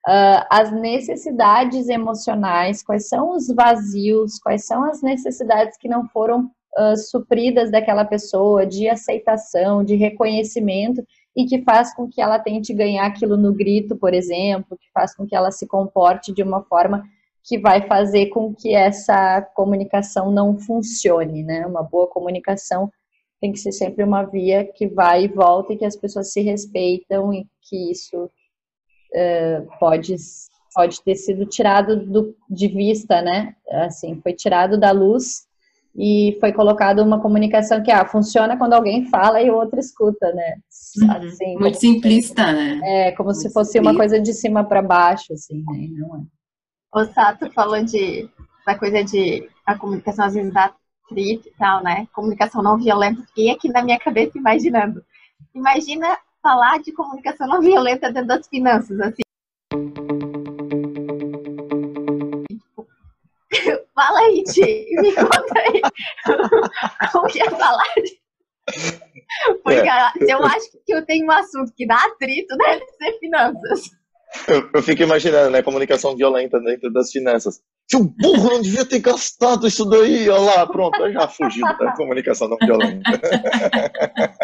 uh, 0.07 0.47
as 0.50 0.71
necessidades 0.71 1.89
emocionais, 1.89 2.81
quais 2.81 3.09
são 3.09 3.31
os 3.36 3.47
vazios, 3.53 4.39
quais 4.39 4.65
são 4.65 4.86
as 4.86 5.01
necessidades 5.01 5.77
que 5.77 5.89
não 5.89 6.07
foram 6.07 6.50
uh, 6.79 6.95
supridas 6.95 7.69
daquela 7.69 8.05
pessoa, 8.05 8.65
de 8.65 8.88
aceitação, 8.88 9.83
de 9.83 9.95
reconhecimento, 9.95 11.03
e 11.36 11.45
que 11.45 11.62
faz 11.63 11.93
com 11.93 12.07
que 12.07 12.21
ela 12.21 12.39
tente 12.39 12.74
ganhar 12.74 13.05
aquilo 13.05 13.36
no 13.36 13.53
grito, 13.53 13.97
por 13.97 14.13
exemplo, 14.13 14.77
que 14.79 14.89
faz 14.93 15.13
com 15.13 15.27
que 15.27 15.36
ela 15.36 15.51
se 15.51 15.67
comporte 15.67 16.33
de 16.33 16.41
uma 16.41 16.63
forma 16.63 17.03
que 17.48 17.58
vai 17.58 17.88
fazer 17.88 18.27
com 18.27 18.54
que 18.54 18.75
essa 18.75 19.42
comunicação 19.56 20.30
não 20.30 20.60
funcione, 20.60 21.44
né? 21.44 21.66
Uma 21.66 21.82
boa 21.82 22.06
comunicação 22.06 22.92
tem 23.39 23.54
que 23.54 23.60
ser 23.60 23.72
sempre 23.72 24.04
uma 24.04 24.24
via 24.24 24.66
que 24.66 24.86
vai 24.86 25.24
e 25.24 25.27
volta 25.30 25.72
e 25.72 25.77
que 25.77 25.86
as 25.86 25.96
pessoas 25.96 26.34
se 26.34 26.42
respeitam 26.42 27.34
e 27.34 27.48
que 27.62 27.89
isso 27.92 28.25
uh, 28.25 29.80
pode 29.80 30.16
pode 30.74 31.01
ter 31.01 31.16
sido 31.16 31.44
tirado 31.46 32.06
do, 32.06 32.36
de 32.50 32.68
vista, 32.68 33.22
né? 33.22 33.56
Assim, 33.72 34.20
foi 34.22 34.34
tirado 34.34 34.77
da 34.77 34.92
luz 34.92 35.48
e 35.96 36.38
foi 36.39 36.51
colocado 36.51 37.00
uma 37.00 37.20
comunicação 37.20 37.82
que 37.82 37.89
ah, 37.89 38.06
funciona 38.06 38.58
quando 38.58 38.74
alguém 38.74 39.06
fala 39.06 39.42
e 39.42 39.50
o 39.50 39.56
outro 39.56 39.80
escuta, 39.80 40.32
né? 40.34 40.58
Uhum. 41.01 41.12
Assim, 41.12 41.58
Muito 41.58 41.80
simplista, 41.80 42.51
né? 42.51 42.80
É, 42.84 43.12
como 43.13 43.30
Muito 43.30 43.42
se 43.42 43.51
fosse 43.51 43.72
simplista. 43.72 43.92
uma 43.92 43.98
coisa 43.98 44.20
de 44.20 44.34
cima 44.34 44.63
para 44.63 44.84
baixo, 44.84 45.34
assim, 45.34 45.63
né? 45.66 45.88
Não 45.94 46.18
é. 46.18 46.37
O 46.94 47.03
Sato 47.06 47.51
falou 47.51 47.84
de 47.84 48.29
da 48.65 48.77
coisa 48.77 49.03
de 49.03 49.50
a 49.65 49.77
comunicação 49.77 50.25
às 50.25 50.34
vezes 50.34 50.53
dá 50.53 50.74
atrito 51.06 51.48
e 51.48 51.51
tal, 51.58 51.82
né? 51.84 52.08
Comunicação 52.13 52.62
não 52.62 52.77
violenta. 52.77 53.22
Fiquei 53.27 53.50
aqui 53.50 53.70
na 53.70 53.82
minha 53.82 54.00
cabeça 54.00 54.38
imaginando. 54.38 55.03
Imagina 55.53 56.17
falar 56.41 56.79
de 56.79 56.91
comunicação 56.91 57.48
não 57.48 57.62
violenta 57.62 58.12
dentro 58.12 58.27
das 58.27 58.48
finanças, 58.48 59.00
assim. 59.00 59.22
Fala 63.96 64.20
aí, 64.20 64.44
Ti, 64.44 64.88
me 65.01 65.13
conta 65.15 65.60
aí. 65.60 65.82
Como 67.12 67.27
que 67.27 67.41
é 67.41 67.50
falar 67.50 67.94
de... 67.96 68.20
Porque 69.63 69.89
é. 69.89 70.12
eu 70.34 70.46
acho 70.46 70.72
que 70.86 70.94
eu 70.94 71.06
tenho 71.06 71.25
um 71.25 71.32
assunto 71.32 71.74
que 71.75 71.88
dá 71.88 71.96
atrito, 72.06 72.56
deve 72.58 72.86
ser 72.91 73.17
finanças. 73.20 73.97
Eu, 74.48 74.69
eu, 74.74 74.84
fico 74.84 75.03
imaginando, 75.03 75.51
né? 75.51 75.62
Comunicação 75.62 76.15
violenta 76.15 76.60
dentro 76.60 76.91
das 76.91 77.12
finanças. 77.12 77.62
Seu 77.89 78.03
burro 78.03 78.50
não 78.50 78.62
devia 78.62 78.86
ter 78.86 79.00
gastado 79.00 79.67
isso 79.67 79.86
daí, 79.86 80.29
olha 80.29 80.41
lá, 80.41 80.67
pronto, 80.67 81.00
eu 81.01 81.13
já 81.13 81.27
fugi 81.27 81.62
da 81.62 81.96
comunicação 81.96 82.50
não 82.50 82.57
violenta. 82.57 83.10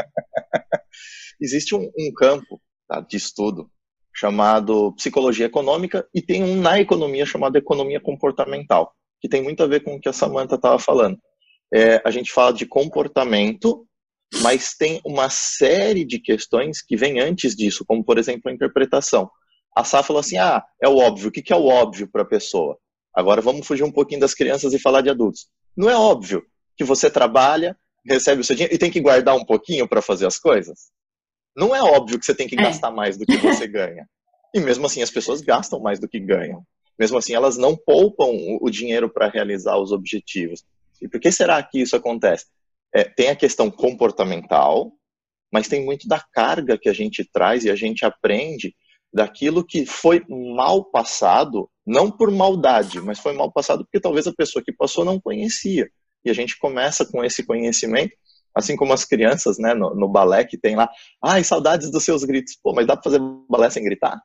Existe 1.41 1.75
um, 1.75 1.91
um 1.97 2.13
campo 2.15 2.61
tá, 2.87 3.01
de 3.01 3.17
estudo 3.17 3.69
chamado 4.15 4.93
psicologia 4.93 5.47
econômica 5.47 6.07
e 6.13 6.21
tem 6.21 6.43
um 6.43 6.61
na 6.61 6.79
economia 6.79 7.25
chamado 7.25 7.57
economia 7.57 7.99
comportamental 7.99 8.93
que 9.23 9.29
tem 9.29 9.41
muito 9.41 9.63
a 9.63 9.67
ver 9.67 9.81
com 9.81 9.95
o 9.95 10.01
que 10.01 10.09
a 10.09 10.13
Samantha 10.13 10.55
estava 10.55 10.77
falando. 10.77 11.17
É, 11.73 12.01
a 12.03 12.11
gente 12.11 12.29
fala 12.29 12.51
de 12.51 12.65
comportamento, 12.65 13.87
mas 14.41 14.75
tem 14.75 14.99
uma 15.05 15.29
série 15.29 16.03
de 16.03 16.19
questões 16.19 16.81
que 16.81 16.97
vêm 16.97 17.21
antes 17.21 17.55
disso, 17.55 17.85
como, 17.87 18.03
por 18.03 18.17
exemplo, 18.17 18.51
a 18.51 18.53
interpretação. 18.53 19.31
A 19.75 19.83
Sá 19.83 20.03
falou 20.03 20.19
assim, 20.19 20.37
ah, 20.37 20.63
é 20.81 20.87
o 20.87 20.97
óbvio. 20.97 21.29
O 21.29 21.31
que 21.31 21.51
é 21.51 21.55
o 21.55 21.65
óbvio 21.65 22.07
para 22.07 22.21
a 22.21 22.25
pessoa? 22.25 22.77
Agora 23.13 23.41
vamos 23.41 23.65
fugir 23.65 23.83
um 23.83 23.91
pouquinho 23.91 24.19
das 24.19 24.33
crianças 24.33 24.73
e 24.73 24.79
falar 24.79 25.01
de 25.01 25.09
adultos. 25.09 25.47
Não 25.75 25.89
é 25.89 25.95
óbvio 25.95 26.43
que 26.75 26.83
você 26.83 27.09
trabalha, 27.09 27.77
recebe 28.05 28.41
o 28.41 28.43
seu 28.43 28.55
dinheiro 28.55 28.73
e 28.73 28.77
tem 28.77 28.91
que 28.91 29.01
guardar 29.01 29.35
um 29.35 29.45
pouquinho 29.45 29.87
para 29.87 30.01
fazer 30.01 30.25
as 30.25 30.39
coisas? 30.39 30.91
Não 31.55 31.75
é 31.75 31.81
óbvio 31.81 32.19
que 32.19 32.25
você 32.25 32.33
tem 32.33 32.47
que 32.47 32.59
é. 32.59 32.63
gastar 32.63 32.91
mais 32.91 33.17
do 33.17 33.25
que 33.25 33.37
você 33.37 33.67
ganha. 33.67 34.07
E 34.53 34.59
mesmo 34.59 34.85
assim 34.85 35.01
as 35.01 35.11
pessoas 35.11 35.41
gastam 35.41 35.79
mais 35.79 35.99
do 35.99 36.07
que 36.07 36.19
ganham. 36.19 36.63
Mesmo 36.97 37.17
assim, 37.17 37.33
elas 37.33 37.57
não 37.57 37.75
poupam 37.75 38.29
o 38.61 38.69
dinheiro 38.69 39.09
para 39.09 39.27
realizar 39.27 39.77
os 39.77 39.91
objetivos. 39.91 40.63
E 41.01 41.07
por 41.07 41.19
que 41.19 41.31
será 41.31 41.61
que 41.61 41.81
isso 41.81 41.95
acontece? 41.95 42.45
É, 42.93 43.03
tem 43.03 43.29
a 43.29 43.35
questão 43.35 43.71
comportamental, 43.71 44.91
mas 45.51 45.67
tem 45.67 45.83
muito 45.83 46.07
da 46.07 46.19
carga 46.19 46.77
que 46.77 46.87
a 46.87 46.93
gente 46.93 47.27
traz 47.31 47.65
e 47.65 47.69
a 47.71 47.75
gente 47.75 48.05
aprende 48.05 48.75
daquilo 49.13 49.63
que 49.63 49.85
foi 49.85 50.23
mal 50.27 50.83
passado, 50.85 51.69
não 51.85 52.09
por 52.09 52.31
maldade, 52.31 52.99
mas 52.99 53.19
foi 53.19 53.33
mal 53.33 53.51
passado 53.51 53.83
porque 53.83 53.99
talvez 53.99 54.25
a 54.25 54.33
pessoa 54.33 54.63
que 54.63 54.73
passou 54.73 55.05
não 55.05 55.19
conhecia. 55.19 55.87
E 56.25 56.29
a 56.29 56.33
gente 56.33 56.57
começa 56.57 57.05
com 57.05 57.23
esse 57.23 57.45
conhecimento, 57.45 58.15
assim 58.55 58.75
como 58.75 58.93
as 58.93 59.05
crianças, 59.05 59.57
né, 59.59 59.73
no, 59.73 59.93
no 59.93 60.07
balé 60.07 60.45
que 60.45 60.57
tem 60.57 60.75
lá, 60.75 60.89
ai, 61.21 61.43
saudades 61.43 61.91
dos 61.91 62.03
seus 62.03 62.23
gritos. 62.23 62.57
Pô, 62.63 62.73
mas 62.73 62.87
dá 62.87 62.95
para 62.95 63.03
fazer 63.03 63.19
balé 63.49 63.69
sem 63.69 63.83
gritar? 63.83 64.19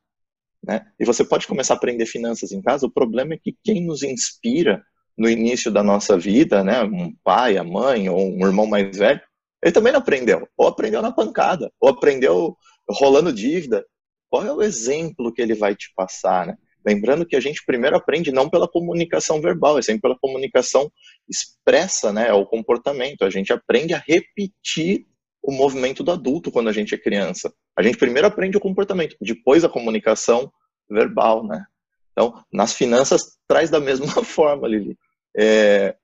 Né? 0.64 0.86
E 0.98 1.04
você 1.04 1.24
pode 1.24 1.46
começar 1.46 1.74
a 1.74 1.76
aprender 1.76 2.06
finanças 2.06 2.52
em 2.52 2.62
casa. 2.62 2.86
O 2.86 2.90
problema 2.90 3.34
é 3.34 3.38
que 3.38 3.56
quem 3.62 3.84
nos 3.84 4.02
inspira 4.02 4.82
no 5.16 5.28
início 5.28 5.70
da 5.70 5.82
nossa 5.82 6.16
vida, 6.16 6.62
né, 6.62 6.82
um 6.84 7.14
pai, 7.24 7.58
a 7.58 7.64
mãe 7.64 8.08
ou 8.08 8.30
um 8.30 8.46
irmão 8.46 8.66
mais 8.66 8.96
velho, 8.96 9.20
ele 9.62 9.72
também 9.72 9.92
não 9.92 10.00
aprendeu. 10.00 10.48
Ou 10.56 10.68
aprendeu 10.68 11.02
na 11.02 11.12
pancada, 11.12 11.70
ou 11.80 11.90
aprendeu 11.90 12.56
rolando 12.88 13.32
dívida. 13.32 13.84
Qual 14.30 14.44
é 14.44 14.52
o 14.52 14.62
exemplo 14.62 15.32
que 15.32 15.40
ele 15.40 15.54
vai 15.54 15.74
te 15.74 15.92
passar, 15.94 16.46
né? 16.46 16.56
Lembrando 16.86 17.26
que 17.26 17.36
a 17.36 17.40
gente 17.40 17.64
primeiro 17.66 17.96
aprende 17.96 18.32
não 18.32 18.48
pela 18.48 18.68
comunicação 18.68 19.40
verbal, 19.40 19.78
é 19.78 19.82
sempre 19.82 20.02
pela 20.02 20.18
comunicação 20.18 20.90
expressa, 21.28 22.12
né? 22.12 22.28
É 22.28 22.32
o 22.32 22.46
comportamento. 22.46 23.24
A 23.24 23.30
gente 23.30 23.52
aprende 23.52 23.94
a 23.94 24.02
repetir 24.06 25.06
o 25.42 25.52
movimento 25.52 26.02
do 26.02 26.10
adulto 26.10 26.50
quando 26.50 26.68
a 26.68 26.72
gente 26.72 26.94
é 26.94 26.98
criança. 26.98 27.52
A 27.76 27.82
gente 27.82 27.98
primeiro 27.98 28.26
aprende 28.26 28.56
o 28.56 28.60
comportamento, 28.60 29.16
depois 29.20 29.64
a 29.64 29.68
comunicação 29.68 30.50
verbal, 30.90 31.46
né? 31.46 31.64
Então, 32.12 32.42
nas 32.52 32.72
finanças, 32.72 33.38
traz 33.46 33.70
da 33.70 33.80
mesma 33.80 34.06
forma, 34.24 34.66
Lili. 34.66 34.96
É, 35.36 35.94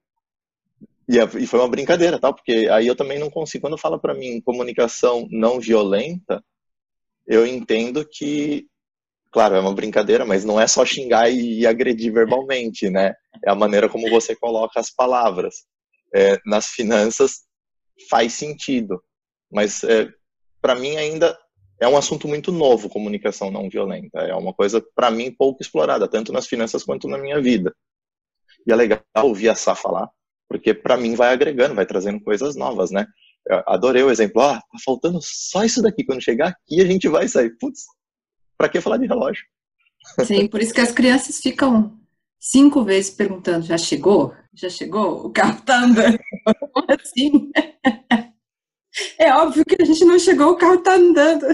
e, 1.09 1.47
foi 1.47 1.61
uma 1.61 1.69
brincadeira, 1.69 2.19
tá? 2.19 2.33
Porque 2.33 2.69
aí 2.71 2.87
eu 2.87 2.97
também 2.97 3.19
não 3.19 3.31
consigo. 3.31 3.63
Quando 3.63 3.79
fala 3.79 3.99
para 3.99 4.15
mim 4.15 4.41
comunicação 4.41 5.27
não 5.31 5.61
violenta, 5.61 6.43
eu 7.27 7.47
entendo 7.47 8.07
que, 8.11 8.67
claro, 9.33 9.55
é 9.57 9.61
uma 9.61 9.75
brincadeira, 9.75 10.25
mas 10.25 10.45
não 10.45 10.61
é 10.61 10.67
só 10.67 10.85
xingar 10.85 11.31
e 11.31 11.67
agredir 11.67 12.13
verbalmente, 12.13 12.91
né? 12.91 13.15
É 13.45 13.51
a 13.51 13.55
maneira 13.55 13.89
como 13.89 14.09
você 14.11 14.35
coloca 14.37 14.81
as 14.81 14.91
palavras. 14.91 15.65
É, 16.15 16.39
nas 16.47 16.69
finanças 16.69 17.41
faz 18.09 18.35
sentido 18.35 19.03
mas 19.55 19.85
é, 19.85 20.13
para 20.61 20.75
mim 20.75 20.97
ainda 20.97 21.39
é 21.81 21.87
um 21.87 21.97
assunto 21.97 22.27
muito 22.27 22.51
novo, 22.51 22.89
comunicação 22.89 23.53
não 23.53 23.71
violenta. 23.71 24.19
É 24.19 24.35
uma 24.35 24.53
coisa, 24.53 24.85
para 24.95 25.13
mim, 25.13 25.33
pouco 25.33 25.63
explorada, 25.63 26.09
tanto 26.09 26.33
nas 26.33 26.49
finanças 26.49 26.83
quanto 26.83 27.07
na 27.07 27.17
minha 27.17 27.41
vida. 27.41 27.73
E 28.67 28.73
é 28.73 28.77
legal 28.77 29.01
ouvir 29.23 29.49
a 29.49 29.55
Sá 29.55 29.77
falar, 29.77 30.11
porque 30.49 30.75
para 30.75 30.97
mim 30.97 31.15
vai 31.15 31.33
agregando, 31.33 31.75
vai 31.75 31.87
trazendo 31.87 32.21
coisas 32.21 32.57
novas, 32.57 32.91
né? 32.91 33.07
Adorei 33.67 34.03
o 34.03 34.11
exemplo, 34.11 34.41
ah, 34.41 34.55
tá 34.57 34.79
faltando 34.85 35.19
só 35.23 35.65
isso 35.65 35.83
daqui, 35.83 36.05
quando 36.05 36.23
chegar 36.23 36.49
aqui 36.49 36.81
a 36.81 36.87
gente 36.87 37.09
vai 37.09 37.29
sair. 37.29 37.51
Putz, 37.59 37.83
pra 38.57 38.69
que 38.69 38.81
falar 38.81 38.97
de 38.97 39.07
relógio? 39.07 39.45
Sim, 40.25 40.47
por 40.49 40.61
isso 40.61 40.73
que 40.73 40.81
as 40.81 40.93
crianças 40.93 41.41
ficam 41.41 41.99
cinco 42.39 42.85
vezes 42.85 43.11
perguntando, 43.11 43.67
já 43.67 43.79
chegou? 43.79 44.35
Já 44.53 44.69
chegou? 44.69 45.27
O 45.27 45.31
carro 45.31 45.61
tá 45.63 45.79
andando? 45.79 46.19
Como 46.73 46.87
assim? 46.93 47.51
É 49.19 49.33
óbvio 49.35 49.65
que 49.65 49.81
a 49.81 49.85
gente 49.85 50.05
não 50.05 50.19
chegou, 50.19 50.53
o 50.53 50.57
carro 50.57 50.83
tá 50.83 50.95
andando. 50.95 51.47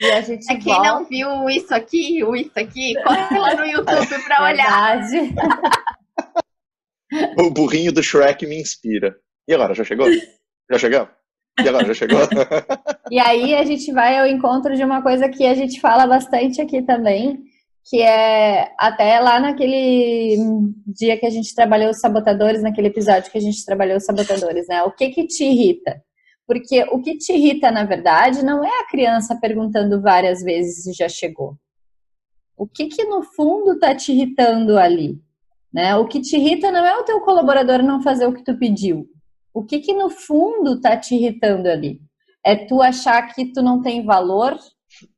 E 0.00 0.10
a 0.10 0.20
gente 0.20 0.50
é 0.50 0.56
quem 0.56 0.72
não 0.82 1.04
viu 1.04 1.48
isso 1.48 1.74
aqui, 1.74 2.24
o 2.24 2.34
isso 2.34 2.58
aqui, 2.58 2.94
corre 3.02 3.38
lá 3.38 3.54
no 3.54 3.66
YouTube 3.66 4.24
pra 4.24 4.44
olhar. 4.50 5.00
o 7.38 7.50
burrinho 7.50 7.92
do 7.92 8.02
Shrek 8.02 8.46
me 8.46 8.60
inspira. 8.60 9.16
E 9.46 9.54
agora, 9.54 9.74
já 9.74 9.84
chegou? 9.84 10.06
Já 10.70 10.78
chegou? 10.78 11.08
E 11.62 11.68
agora, 11.68 11.86
já 11.86 11.94
chegou? 11.94 12.20
e 13.10 13.18
aí 13.18 13.54
a 13.54 13.64
gente 13.64 13.92
vai 13.92 14.18
ao 14.18 14.26
encontro 14.26 14.74
de 14.74 14.82
uma 14.82 15.02
coisa 15.02 15.28
que 15.28 15.46
a 15.46 15.54
gente 15.54 15.80
fala 15.80 16.06
bastante 16.06 16.60
aqui 16.60 16.82
também, 16.82 17.42
que 17.84 18.00
é 18.00 18.72
até 18.78 19.20
lá 19.20 19.38
naquele 19.38 20.38
dia 20.86 21.18
que 21.18 21.26
a 21.26 21.30
gente 21.30 21.54
trabalhou 21.54 21.90
os 21.90 22.00
sabotadores, 22.00 22.62
naquele 22.62 22.88
episódio 22.88 23.30
que 23.30 23.38
a 23.38 23.40
gente 23.40 23.64
trabalhou 23.64 23.98
os 23.98 24.04
sabotadores, 24.04 24.66
né? 24.66 24.82
O 24.82 24.92
que 24.92 25.10
que 25.10 25.26
te 25.26 25.44
irrita? 25.44 26.02
Porque 26.46 26.82
o 26.90 27.00
que 27.00 27.16
te 27.18 27.32
irrita, 27.32 27.70
na 27.70 27.84
verdade, 27.84 28.44
não 28.44 28.64
é 28.64 28.80
a 28.80 28.88
criança 28.88 29.38
perguntando 29.38 30.00
várias 30.00 30.42
vezes 30.42 30.84
se 30.84 30.92
já 30.92 31.08
chegou. 31.08 31.56
O 32.56 32.66
que 32.66 32.86
que 32.86 33.04
no 33.04 33.22
fundo 33.22 33.78
tá 33.78 33.94
te 33.94 34.12
irritando 34.12 34.78
ali? 34.78 35.18
Né? 35.72 35.96
O 35.96 36.06
que 36.06 36.20
te 36.20 36.36
irrita 36.36 36.70
não 36.70 36.84
é 36.84 36.96
o 36.96 37.02
teu 37.02 37.20
colaborador 37.20 37.82
não 37.82 38.02
fazer 38.02 38.26
o 38.26 38.32
que 38.32 38.44
tu 38.44 38.56
pediu. 38.56 39.08
O 39.54 39.64
que 39.64 39.78
que 39.78 39.94
no 39.94 40.10
fundo 40.10 40.80
tá 40.80 40.96
te 40.96 41.14
irritando 41.14 41.68
ali? 41.68 42.00
É 42.44 42.56
tu 42.56 42.82
achar 42.82 43.22
que 43.32 43.52
tu 43.52 43.62
não 43.62 43.80
tem 43.80 44.04
valor, 44.04 44.58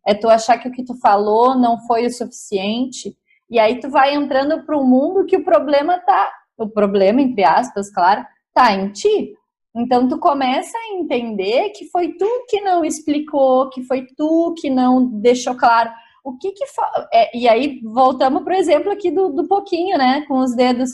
é 0.07 0.15
tu 0.15 0.29
achar 0.29 0.59
que 0.59 0.69
o 0.69 0.73
que 0.73 0.85
tu 0.85 0.95
falou 1.01 1.59
não 1.59 1.81
foi 1.87 2.07
o 2.07 2.13
suficiente, 2.13 3.17
e 3.51 3.59
aí 3.59 3.81
tu 3.81 3.89
vai 3.89 4.15
entrando 4.15 4.63
para 4.65 4.79
um 4.79 4.87
mundo 4.87 5.25
que 5.25 5.37
o 5.37 5.45
problema 5.45 5.99
tá, 5.99 6.31
o 6.59 6.69
problema 6.69 7.23
entre 7.23 7.45
aspas, 7.45 7.91
claro, 7.91 8.25
tá 8.53 8.73
em 8.75 8.93
ti. 8.93 9.33
Então 9.75 10.07
tu 10.07 10.19
começa 10.19 10.77
a 10.77 10.99
entender 10.99 11.71
que 11.71 11.87
foi 11.91 12.13
tu 12.13 12.29
que 12.49 12.61
não 12.61 12.85
explicou, 12.85 13.71
que 13.71 13.83
foi 13.85 14.07
tu 14.17 14.55
que 14.59 14.71
não 14.71 15.07
deixou 15.21 15.55
claro 15.55 15.91
o 16.25 16.37
que 16.37 16.51
que 16.53 16.65
é, 17.13 17.37
e 17.37 17.49
aí 17.49 17.81
voltamos 17.85 18.43
para 18.43 18.55
o 18.55 18.59
exemplo 18.59 18.91
aqui 18.91 19.13
do, 19.13 19.29
do 19.29 19.47
pouquinho, 19.47 19.97
né, 19.97 20.25
com 20.27 20.39
os 20.39 20.55
dedos. 20.57 20.91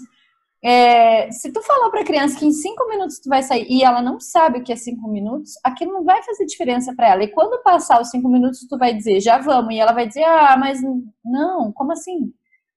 É, 0.64 1.29
se 1.33 1.53
tu 1.53 1.61
falou 1.62 1.90
para 1.90 2.03
a 2.03 2.05
criança 2.05 2.38
que 2.38 2.46
em 2.46 2.53
cinco 2.53 2.88
minutos 2.88 3.18
tu 3.18 3.29
vai 3.29 3.42
sair 3.42 3.66
e 3.68 3.83
ela 3.83 4.01
não 4.01 4.20
sabe 4.20 4.61
o 4.61 4.62
que 4.62 4.72
é 4.72 4.77
cinco 4.77 5.09
minutos, 5.09 5.55
aquilo 5.64 5.92
não 5.92 6.05
vai 6.05 6.22
fazer 6.22 6.46
diferença 6.46 6.94
para 6.94 7.09
ela. 7.09 7.25
E 7.25 7.29
quando 7.29 7.62
passar 7.64 8.01
os 8.01 8.11
cinco 8.11 8.29
minutos, 8.29 8.66
tu 8.68 8.79
vai 8.79 8.94
dizer, 8.94 9.20
já 9.20 9.38
vamos, 9.38 9.75
e 9.75 9.79
ela 9.81 9.92
vai 9.92 10.07
dizer, 10.07 10.22
ah, 10.25 10.57
mas 10.57 10.81
não, 11.25 11.72
como 11.72 11.92
assim? 11.92 12.33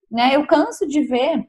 Né? 0.10 0.36
Eu 0.36 0.48
canso 0.48 0.88
de 0.88 1.02
ver 1.02 1.48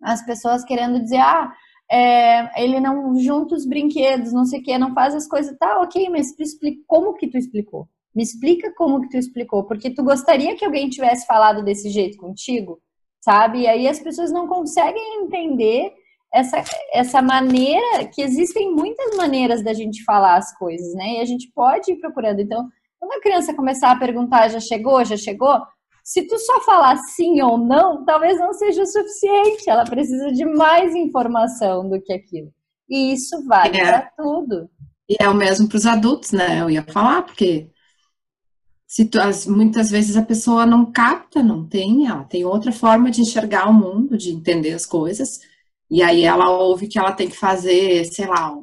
as 0.00 0.24
pessoas 0.24 0.64
querendo 0.64 1.00
dizer, 1.02 1.18
ah, 1.18 1.52
é, 1.90 2.62
ele 2.62 2.78
não 2.80 3.18
junta 3.18 3.56
os 3.56 3.66
brinquedos, 3.66 4.32
não 4.32 4.44
sei 4.44 4.60
o 4.60 4.62
que, 4.62 4.78
não 4.78 4.94
faz 4.94 5.14
as 5.16 5.26
coisas, 5.26 5.56
tá, 5.58 5.80
ok, 5.80 6.08
mas 6.10 6.34
tu 6.34 6.42
explica, 6.42 6.80
como 6.86 7.14
que 7.14 7.28
tu 7.28 7.38
explicou? 7.38 7.88
Me 8.14 8.22
explica 8.22 8.72
como 8.74 9.00
que 9.00 9.08
tu 9.08 9.16
explicou, 9.16 9.64
porque 9.64 9.90
tu 9.90 10.04
gostaria 10.04 10.56
que 10.56 10.64
alguém 10.64 10.88
tivesse 10.88 11.26
falado 11.26 11.64
desse 11.64 11.90
jeito 11.90 12.16
contigo? 12.18 12.80
Sabe? 13.26 13.62
E 13.62 13.66
aí 13.66 13.88
as 13.88 13.98
pessoas 13.98 14.30
não 14.30 14.46
conseguem 14.46 15.24
entender 15.24 15.92
essa, 16.32 16.62
essa 16.92 17.20
maneira, 17.20 18.06
que 18.06 18.22
existem 18.22 18.72
muitas 18.72 19.16
maneiras 19.16 19.64
da 19.64 19.74
gente 19.74 20.04
falar 20.04 20.36
as 20.36 20.56
coisas, 20.56 20.94
né? 20.94 21.14
E 21.14 21.20
a 21.20 21.24
gente 21.24 21.50
pode 21.52 21.90
ir 21.90 21.96
procurando. 21.96 22.40
Então, 22.40 22.68
quando 23.00 23.12
a 23.12 23.20
criança 23.20 23.52
começar 23.52 23.90
a 23.90 23.98
perguntar, 23.98 24.48
já 24.48 24.60
chegou, 24.60 25.04
já 25.04 25.16
chegou? 25.16 25.60
Se 26.04 26.22
tu 26.28 26.38
só 26.38 26.60
falar 26.60 26.96
sim 26.98 27.42
ou 27.42 27.58
não, 27.58 28.04
talvez 28.04 28.38
não 28.38 28.52
seja 28.52 28.82
o 28.82 28.86
suficiente. 28.86 29.68
Ela 29.68 29.84
precisa 29.84 30.30
de 30.30 30.44
mais 30.44 30.94
informação 30.94 31.88
do 31.88 32.00
que 32.00 32.12
aquilo. 32.12 32.52
E 32.88 33.12
isso 33.12 33.44
vale 33.44 33.76
é. 33.76 33.84
para 33.84 34.10
tudo. 34.16 34.70
E 35.08 35.16
é 35.20 35.28
o 35.28 35.34
mesmo 35.34 35.68
para 35.68 35.78
os 35.78 35.86
adultos, 35.86 36.30
né? 36.30 36.60
Eu 36.60 36.70
ia 36.70 36.84
falar, 36.84 37.22
porque 37.22 37.70
muitas 39.46 39.90
vezes 39.90 40.16
a 40.16 40.22
pessoa 40.22 40.64
não 40.64 40.90
capta, 40.90 41.42
não 41.42 41.66
tem, 41.66 42.06
ela 42.06 42.24
tem 42.24 42.44
outra 42.44 42.72
forma 42.72 43.10
de 43.10 43.20
enxergar 43.20 43.68
o 43.68 43.74
mundo, 43.74 44.16
de 44.16 44.30
entender 44.30 44.72
as 44.72 44.86
coisas, 44.86 45.40
e 45.90 46.02
aí 46.02 46.22
ela 46.22 46.50
ouve 46.50 46.88
que 46.88 46.98
ela 46.98 47.12
tem 47.12 47.28
que 47.28 47.36
fazer, 47.36 48.04
sei 48.06 48.26
lá, 48.26 48.56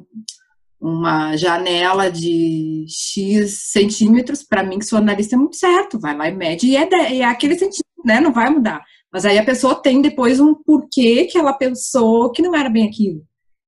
uma 0.80 1.36
janela 1.36 2.10
de 2.10 2.84
X 2.88 3.70
centímetros, 3.70 4.42
para 4.42 4.62
mim, 4.62 4.78
que 4.78 4.84
sou 4.84 4.98
analista, 4.98 5.34
é 5.34 5.38
muito 5.38 5.56
certo, 5.56 5.98
vai 5.98 6.16
lá 6.16 6.28
e 6.28 6.34
mede, 6.34 6.66
e 6.66 6.76
é, 6.76 6.86
de, 6.86 6.96
é 6.96 7.24
aquele 7.24 7.54
centímetro, 7.54 7.84
né, 8.04 8.20
não 8.20 8.32
vai 8.32 8.50
mudar. 8.50 8.82
Mas 9.12 9.24
aí 9.24 9.38
a 9.38 9.44
pessoa 9.44 9.76
tem 9.76 10.02
depois 10.02 10.40
um 10.40 10.54
porquê 10.54 11.26
que 11.26 11.38
ela 11.38 11.52
pensou 11.52 12.30
que 12.32 12.42
não 12.42 12.54
era 12.54 12.68
bem 12.68 12.86
aquilo. 12.86 13.24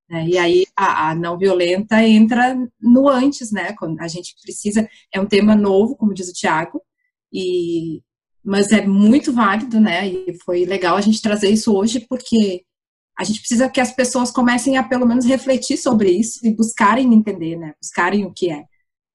Né? 0.09 0.27
E 0.29 0.38
aí 0.38 0.66
a, 0.77 1.11
a, 1.11 1.14
não 1.14 1.37
violenta 1.37 2.03
entra 2.03 2.57
no 2.81 3.09
antes, 3.09 3.51
né? 3.51 3.73
Quando 3.75 4.01
a 4.01 4.09
gente 4.09 4.35
precisa, 4.40 4.88
é 5.12 5.21
um 5.21 5.27
tema 5.27 5.55
novo, 5.57 5.97
como 5.97 6.14
diz 6.14 6.29
o 6.29 6.33
Tiago, 6.33 6.81
e 7.33 8.03
mas 8.45 8.71
é 8.71 8.87
muito 8.87 9.33
válido, 9.33 9.81
né? 9.81 10.09
E 10.09 10.38
foi 10.45 10.64
legal 10.64 10.97
a 10.97 11.01
gente 11.01 11.21
trazer 11.21 11.51
isso 11.51 11.75
hoje 11.75 12.07
porque 12.09 12.62
a 13.19 13.25
gente 13.25 13.40
precisa 13.40 13.69
que 13.69 13.81
as 13.81 13.92
pessoas 13.92 14.31
comecem 14.31 14.77
a 14.77 14.85
pelo 14.85 15.07
menos 15.07 15.25
refletir 15.25 15.77
sobre 15.77 16.11
isso 16.11 16.47
e 16.47 16.55
buscarem 16.55 17.12
entender, 17.12 17.57
né? 17.57 17.75
Buscarem 17.83 18.25
o 18.25 18.33
que 18.33 18.53
é. 18.53 18.64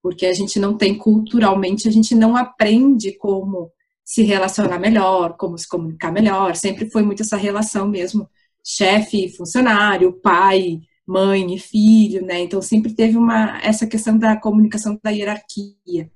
Porque 0.02 0.26
a 0.26 0.34
gente 0.34 0.58
não 0.58 0.76
tem 0.76 0.98
culturalmente, 0.98 1.88
a 1.88 1.90
gente 1.90 2.14
não 2.14 2.36
aprende 2.36 3.16
como 3.16 3.70
se 4.04 4.22
relacionar 4.22 4.78
melhor, 4.78 5.36
como 5.38 5.56
se 5.56 5.66
comunicar 5.66 6.12
melhor. 6.12 6.54
Sempre 6.54 6.90
foi 6.90 7.02
muito 7.02 7.22
essa 7.22 7.36
relação 7.36 7.88
mesmo 7.88 8.28
chefe 8.64 9.26
e 9.26 9.36
funcionário, 9.36 10.12
pai, 10.20 10.80
mãe 11.06 11.54
e 11.54 11.58
filho, 11.58 12.24
né? 12.24 12.40
Então 12.40 12.62
sempre 12.62 12.94
teve 12.94 13.16
uma 13.16 13.60
essa 13.62 13.86
questão 13.86 14.18
da 14.18 14.36
comunicação 14.36 14.98
da 15.02 15.10
hierarquia. 15.10 16.10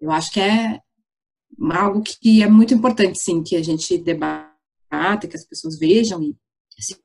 Eu 0.00 0.10
acho 0.10 0.32
que 0.32 0.40
é 0.40 0.80
algo 1.72 2.02
que 2.02 2.42
é 2.42 2.48
muito 2.48 2.72
importante, 2.74 3.18
sim, 3.18 3.42
que 3.42 3.56
a 3.56 3.62
gente 3.62 3.98
debata, 3.98 5.28
que 5.28 5.36
as 5.36 5.46
pessoas 5.46 5.78
vejam 5.78 6.22
e 6.22 6.36
se 6.78 6.96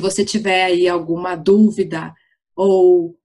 você 0.00 0.24
tiver 0.24 0.64
aí 0.64 0.88
alguma 0.88 1.36
dúvida 1.36 2.14
ou 2.56 3.16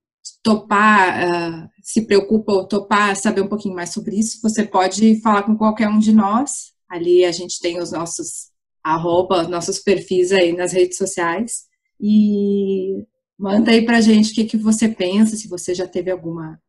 topar, 0.42 1.24
uh, 1.24 1.68
se 1.82 2.06
preocupa 2.06 2.52
ou 2.52 2.66
topar, 2.66 3.16
saber 3.16 3.42
um 3.42 3.48
pouquinho 3.48 3.74
mais 3.74 3.92
sobre 3.92 4.16
isso, 4.18 4.40
você 4.42 4.64
pode 4.64 5.20
falar 5.20 5.42
com 5.42 5.56
qualquer 5.56 5.88
um 5.88 5.98
de 5.98 6.12
nós. 6.12 6.72
Ali 6.88 7.24
a 7.24 7.32
gente 7.32 7.60
tem 7.60 7.80
os 7.80 7.92
nossos 7.92 8.49
arroba, 8.82 9.44
nossos 9.44 9.78
perfis 9.78 10.32
aí 10.32 10.52
nas 10.52 10.72
redes 10.72 10.96
sociais. 10.96 11.66
E 12.00 13.04
manda 13.38 13.70
aí 13.70 13.84
pra 13.84 14.00
gente 14.00 14.32
o 14.32 14.34
que, 14.34 14.44
que 14.44 14.56
você 14.56 14.88
pensa, 14.88 15.36
se 15.36 15.48
você 15.48 15.74
já 15.74 15.86
teve 15.86 16.10
alguma. 16.10 16.60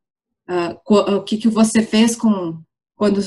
Uh, 0.50 1.15
o 1.15 1.24
que, 1.24 1.38
que 1.38 1.47
você 1.47 1.82
fez 1.82 2.15
com. 2.15 2.62
Quando 2.95 3.19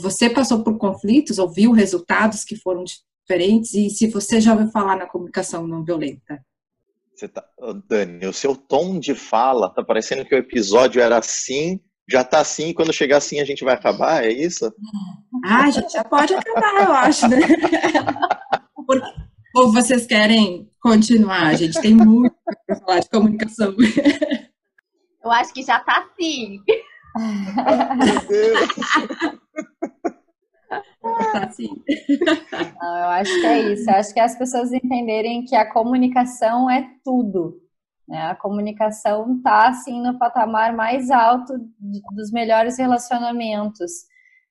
você 0.00 0.30
passou 0.30 0.64
por 0.64 0.78
conflitos, 0.78 1.38
ou 1.38 1.46
viu 1.46 1.72
resultados 1.72 2.44
que 2.44 2.56
foram 2.56 2.82
diferentes, 2.82 3.74
e 3.74 3.90
se 3.90 4.06
você 4.08 4.40
já 4.40 4.52
ouviu 4.52 4.70
falar 4.70 4.96
na 4.96 5.06
comunicação 5.06 5.66
não 5.66 5.84
violenta. 5.84 6.42
Tá, 7.28 7.44
Dani, 7.86 8.26
o 8.26 8.32
seu 8.32 8.56
tom 8.56 8.98
de 8.98 9.14
fala 9.14 9.68
tá 9.68 9.84
parecendo 9.84 10.24
que 10.24 10.34
o 10.34 10.38
episódio 10.38 11.00
era 11.00 11.18
assim, 11.18 11.78
já 12.12 12.22
tá 12.22 12.40
assim, 12.40 12.72
quando 12.72 12.92
chegar 12.92 13.16
assim 13.16 13.40
a 13.40 13.44
gente 13.44 13.64
vai 13.64 13.74
acabar, 13.74 14.24
é 14.24 14.30
isso? 14.30 14.72
Ah, 15.44 15.64
a 15.64 15.70
gente 15.70 15.92
já 15.92 16.04
pode 16.04 16.34
acabar, 16.34 16.84
eu 16.84 16.92
acho, 16.92 17.28
né? 17.28 17.38
Porque, 18.86 19.06
ou 19.56 19.72
vocês 19.72 20.06
querem 20.06 20.70
continuar? 20.80 21.46
A 21.46 21.54
gente 21.54 21.80
tem 21.80 21.94
muito 21.94 22.34
para 22.66 22.76
falar 22.76 23.00
de 23.00 23.08
comunicação. 23.10 23.74
Eu 25.24 25.30
acho 25.30 25.52
que 25.52 25.62
já 25.62 25.78
tá 25.80 25.98
assim. 25.98 26.60
Meu 27.16 28.20
Deus! 28.28 28.70
Tá 31.32 31.46
assim. 31.46 31.68
Não, 32.80 32.98
eu 32.98 33.08
acho 33.08 33.40
que 33.40 33.46
é 33.46 33.72
isso. 33.72 33.90
Eu 33.90 33.96
acho 33.96 34.14
que 34.14 34.20
as 34.20 34.36
pessoas 34.36 34.72
entenderem 34.72 35.44
que 35.44 35.54
a 35.54 35.70
comunicação 35.70 36.70
é 36.70 36.88
tudo. 37.04 37.60
Né? 38.08 38.22
A 38.22 38.34
comunicação 38.34 39.36
está 39.36 39.68
assim 39.68 40.00
no 40.02 40.18
patamar 40.18 40.74
mais 40.74 41.10
alto 41.10 41.54
dos 41.78 42.30
melhores 42.32 42.78
relacionamentos. 42.78 43.90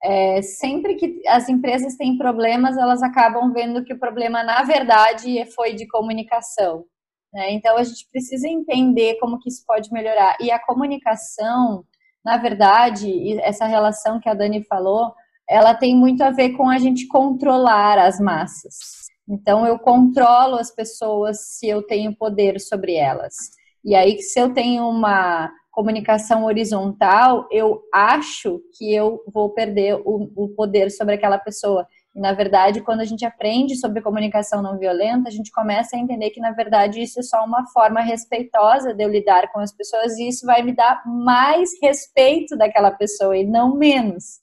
É, 0.03 0.41
sempre 0.41 0.95
que 0.95 1.21
as 1.27 1.47
empresas 1.47 1.95
têm 1.95 2.17
problemas, 2.17 2.77
elas 2.77 3.03
acabam 3.03 3.53
vendo 3.53 3.83
que 3.83 3.93
o 3.93 3.99
problema, 3.99 4.43
na 4.43 4.63
verdade, 4.63 5.45
foi 5.53 5.73
de 5.73 5.87
comunicação. 5.87 6.85
Né? 7.33 7.53
Então, 7.53 7.77
a 7.77 7.83
gente 7.83 8.07
precisa 8.11 8.47
entender 8.47 9.17
como 9.19 9.39
que 9.39 9.49
isso 9.49 9.63
pode 9.65 9.91
melhorar. 9.91 10.35
E 10.41 10.51
a 10.51 10.59
comunicação, 10.59 11.85
na 12.25 12.37
verdade, 12.37 13.39
essa 13.41 13.65
relação 13.65 14.19
que 14.19 14.27
a 14.27 14.33
Dani 14.33 14.63
falou, 14.63 15.13
ela 15.47 15.75
tem 15.75 15.95
muito 15.95 16.23
a 16.23 16.31
ver 16.31 16.51
com 16.51 16.69
a 16.69 16.77
gente 16.77 17.07
controlar 17.07 17.99
as 17.99 18.19
massas. 18.19 19.10
Então, 19.31 19.65
eu 19.65 19.79
controlo 19.79 20.57
as 20.57 20.69
pessoas 20.69 21.37
se 21.41 21.65
eu 21.65 21.81
tenho 21.81 22.13
poder 22.13 22.59
sobre 22.59 22.95
elas. 22.95 23.33
E 23.81 23.95
aí, 23.95 24.21
se 24.21 24.37
eu 24.37 24.53
tenho 24.53 24.85
uma 24.89 25.49
comunicação 25.71 26.43
horizontal, 26.43 27.47
eu 27.49 27.81
acho 27.93 28.61
que 28.77 28.93
eu 28.93 29.23
vou 29.33 29.49
perder 29.51 29.95
o, 30.03 30.29
o 30.35 30.49
poder 30.49 30.91
sobre 30.91 31.15
aquela 31.15 31.37
pessoa. 31.37 31.87
E, 32.13 32.19
na 32.19 32.33
verdade, 32.33 32.81
quando 32.81 32.99
a 32.99 33.05
gente 33.05 33.23
aprende 33.25 33.77
sobre 33.77 34.01
comunicação 34.01 34.61
não 34.61 34.77
violenta, 34.77 35.29
a 35.29 35.31
gente 35.31 35.49
começa 35.49 35.95
a 35.95 35.99
entender 35.99 36.31
que, 36.31 36.41
na 36.41 36.51
verdade, 36.51 37.01
isso 37.01 37.21
é 37.21 37.23
só 37.23 37.45
uma 37.45 37.65
forma 37.67 38.01
respeitosa 38.01 38.93
de 38.93 39.01
eu 39.01 39.09
lidar 39.09 39.49
com 39.53 39.61
as 39.61 39.71
pessoas 39.71 40.17
e 40.17 40.27
isso 40.27 40.45
vai 40.45 40.61
me 40.61 40.75
dar 40.75 41.03
mais 41.05 41.69
respeito 41.81 42.57
daquela 42.57 42.91
pessoa 42.91 43.37
e 43.37 43.45
não 43.45 43.77
menos. 43.77 44.41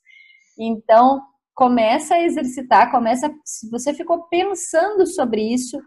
Então, 0.57 1.21
começa 1.59 2.15
a 2.15 2.23
exercitar, 2.23 2.89
começa. 2.89 3.29
Se 3.43 3.69
você 3.69 3.93
ficou 3.93 4.23
pensando 4.29 5.05
sobre 5.05 5.41
isso, 5.41 5.77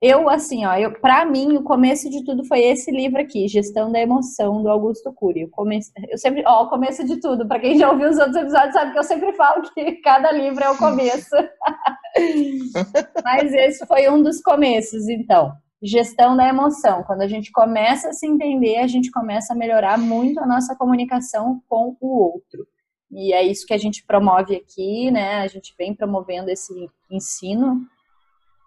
eu, 0.00 0.26
assim, 0.26 0.64
ó, 0.64 0.74
eu, 0.74 0.98
para 1.00 1.26
mim, 1.26 1.54
o 1.54 1.62
começo 1.62 2.08
de 2.08 2.24
tudo 2.24 2.46
foi 2.46 2.60
esse 2.60 2.90
livro 2.90 3.20
aqui, 3.20 3.46
Gestão 3.46 3.92
da 3.92 4.00
Emoção, 4.00 4.62
do 4.62 4.70
Augusto 4.70 5.12
Cury. 5.12 5.42
Eu, 5.42 5.50
comece, 5.50 5.92
eu 6.08 6.16
sempre, 6.16 6.42
ó, 6.46 6.64
o 6.64 6.70
começo 6.70 7.04
de 7.04 7.20
tudo. 7.20 7.46
Para 7.46 7.60
quem 7.60 7.76
já 7.76 7.90
ouviu 7.90 8.08
os 8.08 8.16
outros 8.16 8.36
episódios, 8.36 8.72
sabe 8.72 8.92
que 8.92 8.98
eu 8.98 9.04
sempre 9.04 9.34
falo 9.34 9.62
que 9.74 9.92
cada 10.00 10.32
livro 10.32 10.64
é 10.64 10.70
o 10.70 10.78
começo. 10.78 11.36
Mas 13.22 13.52
esse 13.52 13.86
foi 13.86 14.08
um 14.08 14.22
dos 14.22 14.40
começos, 14.40 15.10
então. 15.10 15.52
Gestão 15.82 16.38
da 16.38 16.48
emoção. 16.48 17.02
Quando 17.02 17.20
a 17.20 17.28
gente 17.28 17.52
começa 17.52 18.08
a 18.08 18.12
se 18.14 18.26
entender, 18.26 18.78
a 18.78 18.86
gente 18.86 19.10
começa 19.10 19.52
a 19.52 19.56
melhorar 19.56 19.98
muito 19.98 20.40
a 20.40 20.46
nossa 20.46 20.74
comunicação 20.74 21.60
com 21.68 21.94
o 22.00 22.18
outro. 22.18 22.66
E 23.10 23.32
é 23.32 23.42
isso 23.42 23.66
que 23.66 23.74
a 23.74 23.78
gente 23.78 24.04
promove 24.04 24.56
aqui, 24.56 25.10
né? 25.10 25.36
A 25.36 25.46
gente 25.46 25.74
vem 25.78 25.94
promovendo 25.94 26.50
esse 26.50 26.90
ensino 27.10 27.86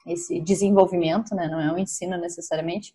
esse 0.06 0.40
desenvolvimento, 0.40 1.36
né? 1.36 1.48
Não 1.48 1.60
é 1.60 1.72
um 1.72 1.78
ensino 1.78 2.18
necessariamente. 2.18 2.94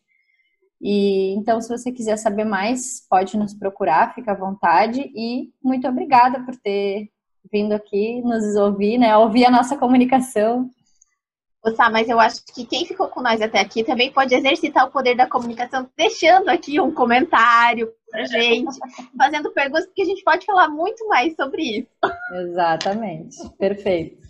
E 0.80 1.34
então, 1.34 1.60
se 1.60 1.68
você 1.68 1.90
quiser 1.90 2.16
saber 2.16 2.44
mais, 2.44 3.06
pode 3.08 3.36
nos 3.36 3.54
procurar, 3.54 4.14
fica 4.14 4.32
à 4.32 4.36
vontade. 4.36 5.10
E 5.14 5.50
muito 5.62 5.88
obrigada 5.88 6.44
por 6.44 6.56
ter 6.56 7.10
vindo 7.50 7.72
aqui 7.72 8.20
nos 8.22 8.56
ouvir, 8.56 8.98
né? 8.98 9.16
Ouvir 9.16 9.46
a 9.46 9.50
nossa 9.50 9.76
comunicação. 9.76 10.68
Sá, 11.74 11.90
mas 11.90 12.08
eu 12.08 12.20
acho 12.20 12.44
que 12.54 12.64
quem 12.64 12.86
ficou 12.86 13.08
com 13.08 13.20
nós 13.20 13.40
até 13.40 13.58
aqui 13.58 13.82
também 13.82 14.12
pode 14.12 14.32
exercitar 14.32 14.86
o 14.86 14.90
poder 14.92 15.16
da 15.16 15.26
comunicação, 15.26 15.90
deixando 15.96 16.48
aqui 16.48 16.80
um 16.80 16.94
comentário 16.94 17.92
pra 18.16 18.24
gente, 18.24 18.78
fazendo 19.16 19.52
perguntas, 19.52 19.86
porque 19.86 20.02
a 20.02 20.06
gente 20.06 20.24
pode 20.24 20.46
falar 20.46 20.68
muito 20.68 21.06
mais 21.08 21.34
sobre 21.34 21.62
isso. 21.80 21.88
Exatamente. 22.32 23.36
Perfeito. 23.58 24.26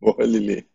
Boa, 0.00 0.24
Lili. 0.24 0.68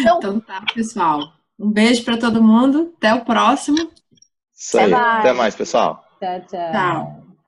Então, 0.00 0.18
então 0.18 0.40
tá, 0.40 0.62
pessoal. 0.74 1.20
Um 1.58 1.70
beijo 1.70 2.04
para 2.04 2.18
todo 2.18 2.42
mundo. 2.42 2.92
Até 2.96 3.14
o 3.14 3.24
próximo. 3.24 3.90
Isso 4.54 4.78
aí. 4.78 4.92
Até 4.92 4.94
mais, 4.94 5.18
Até 5.20 5.32
mais 5.32 5.54
pessoal. 5.54 6.04
Tchau, 6.20 6.40
tchau. 6.46 6.72
Tchau. 6.72 7.29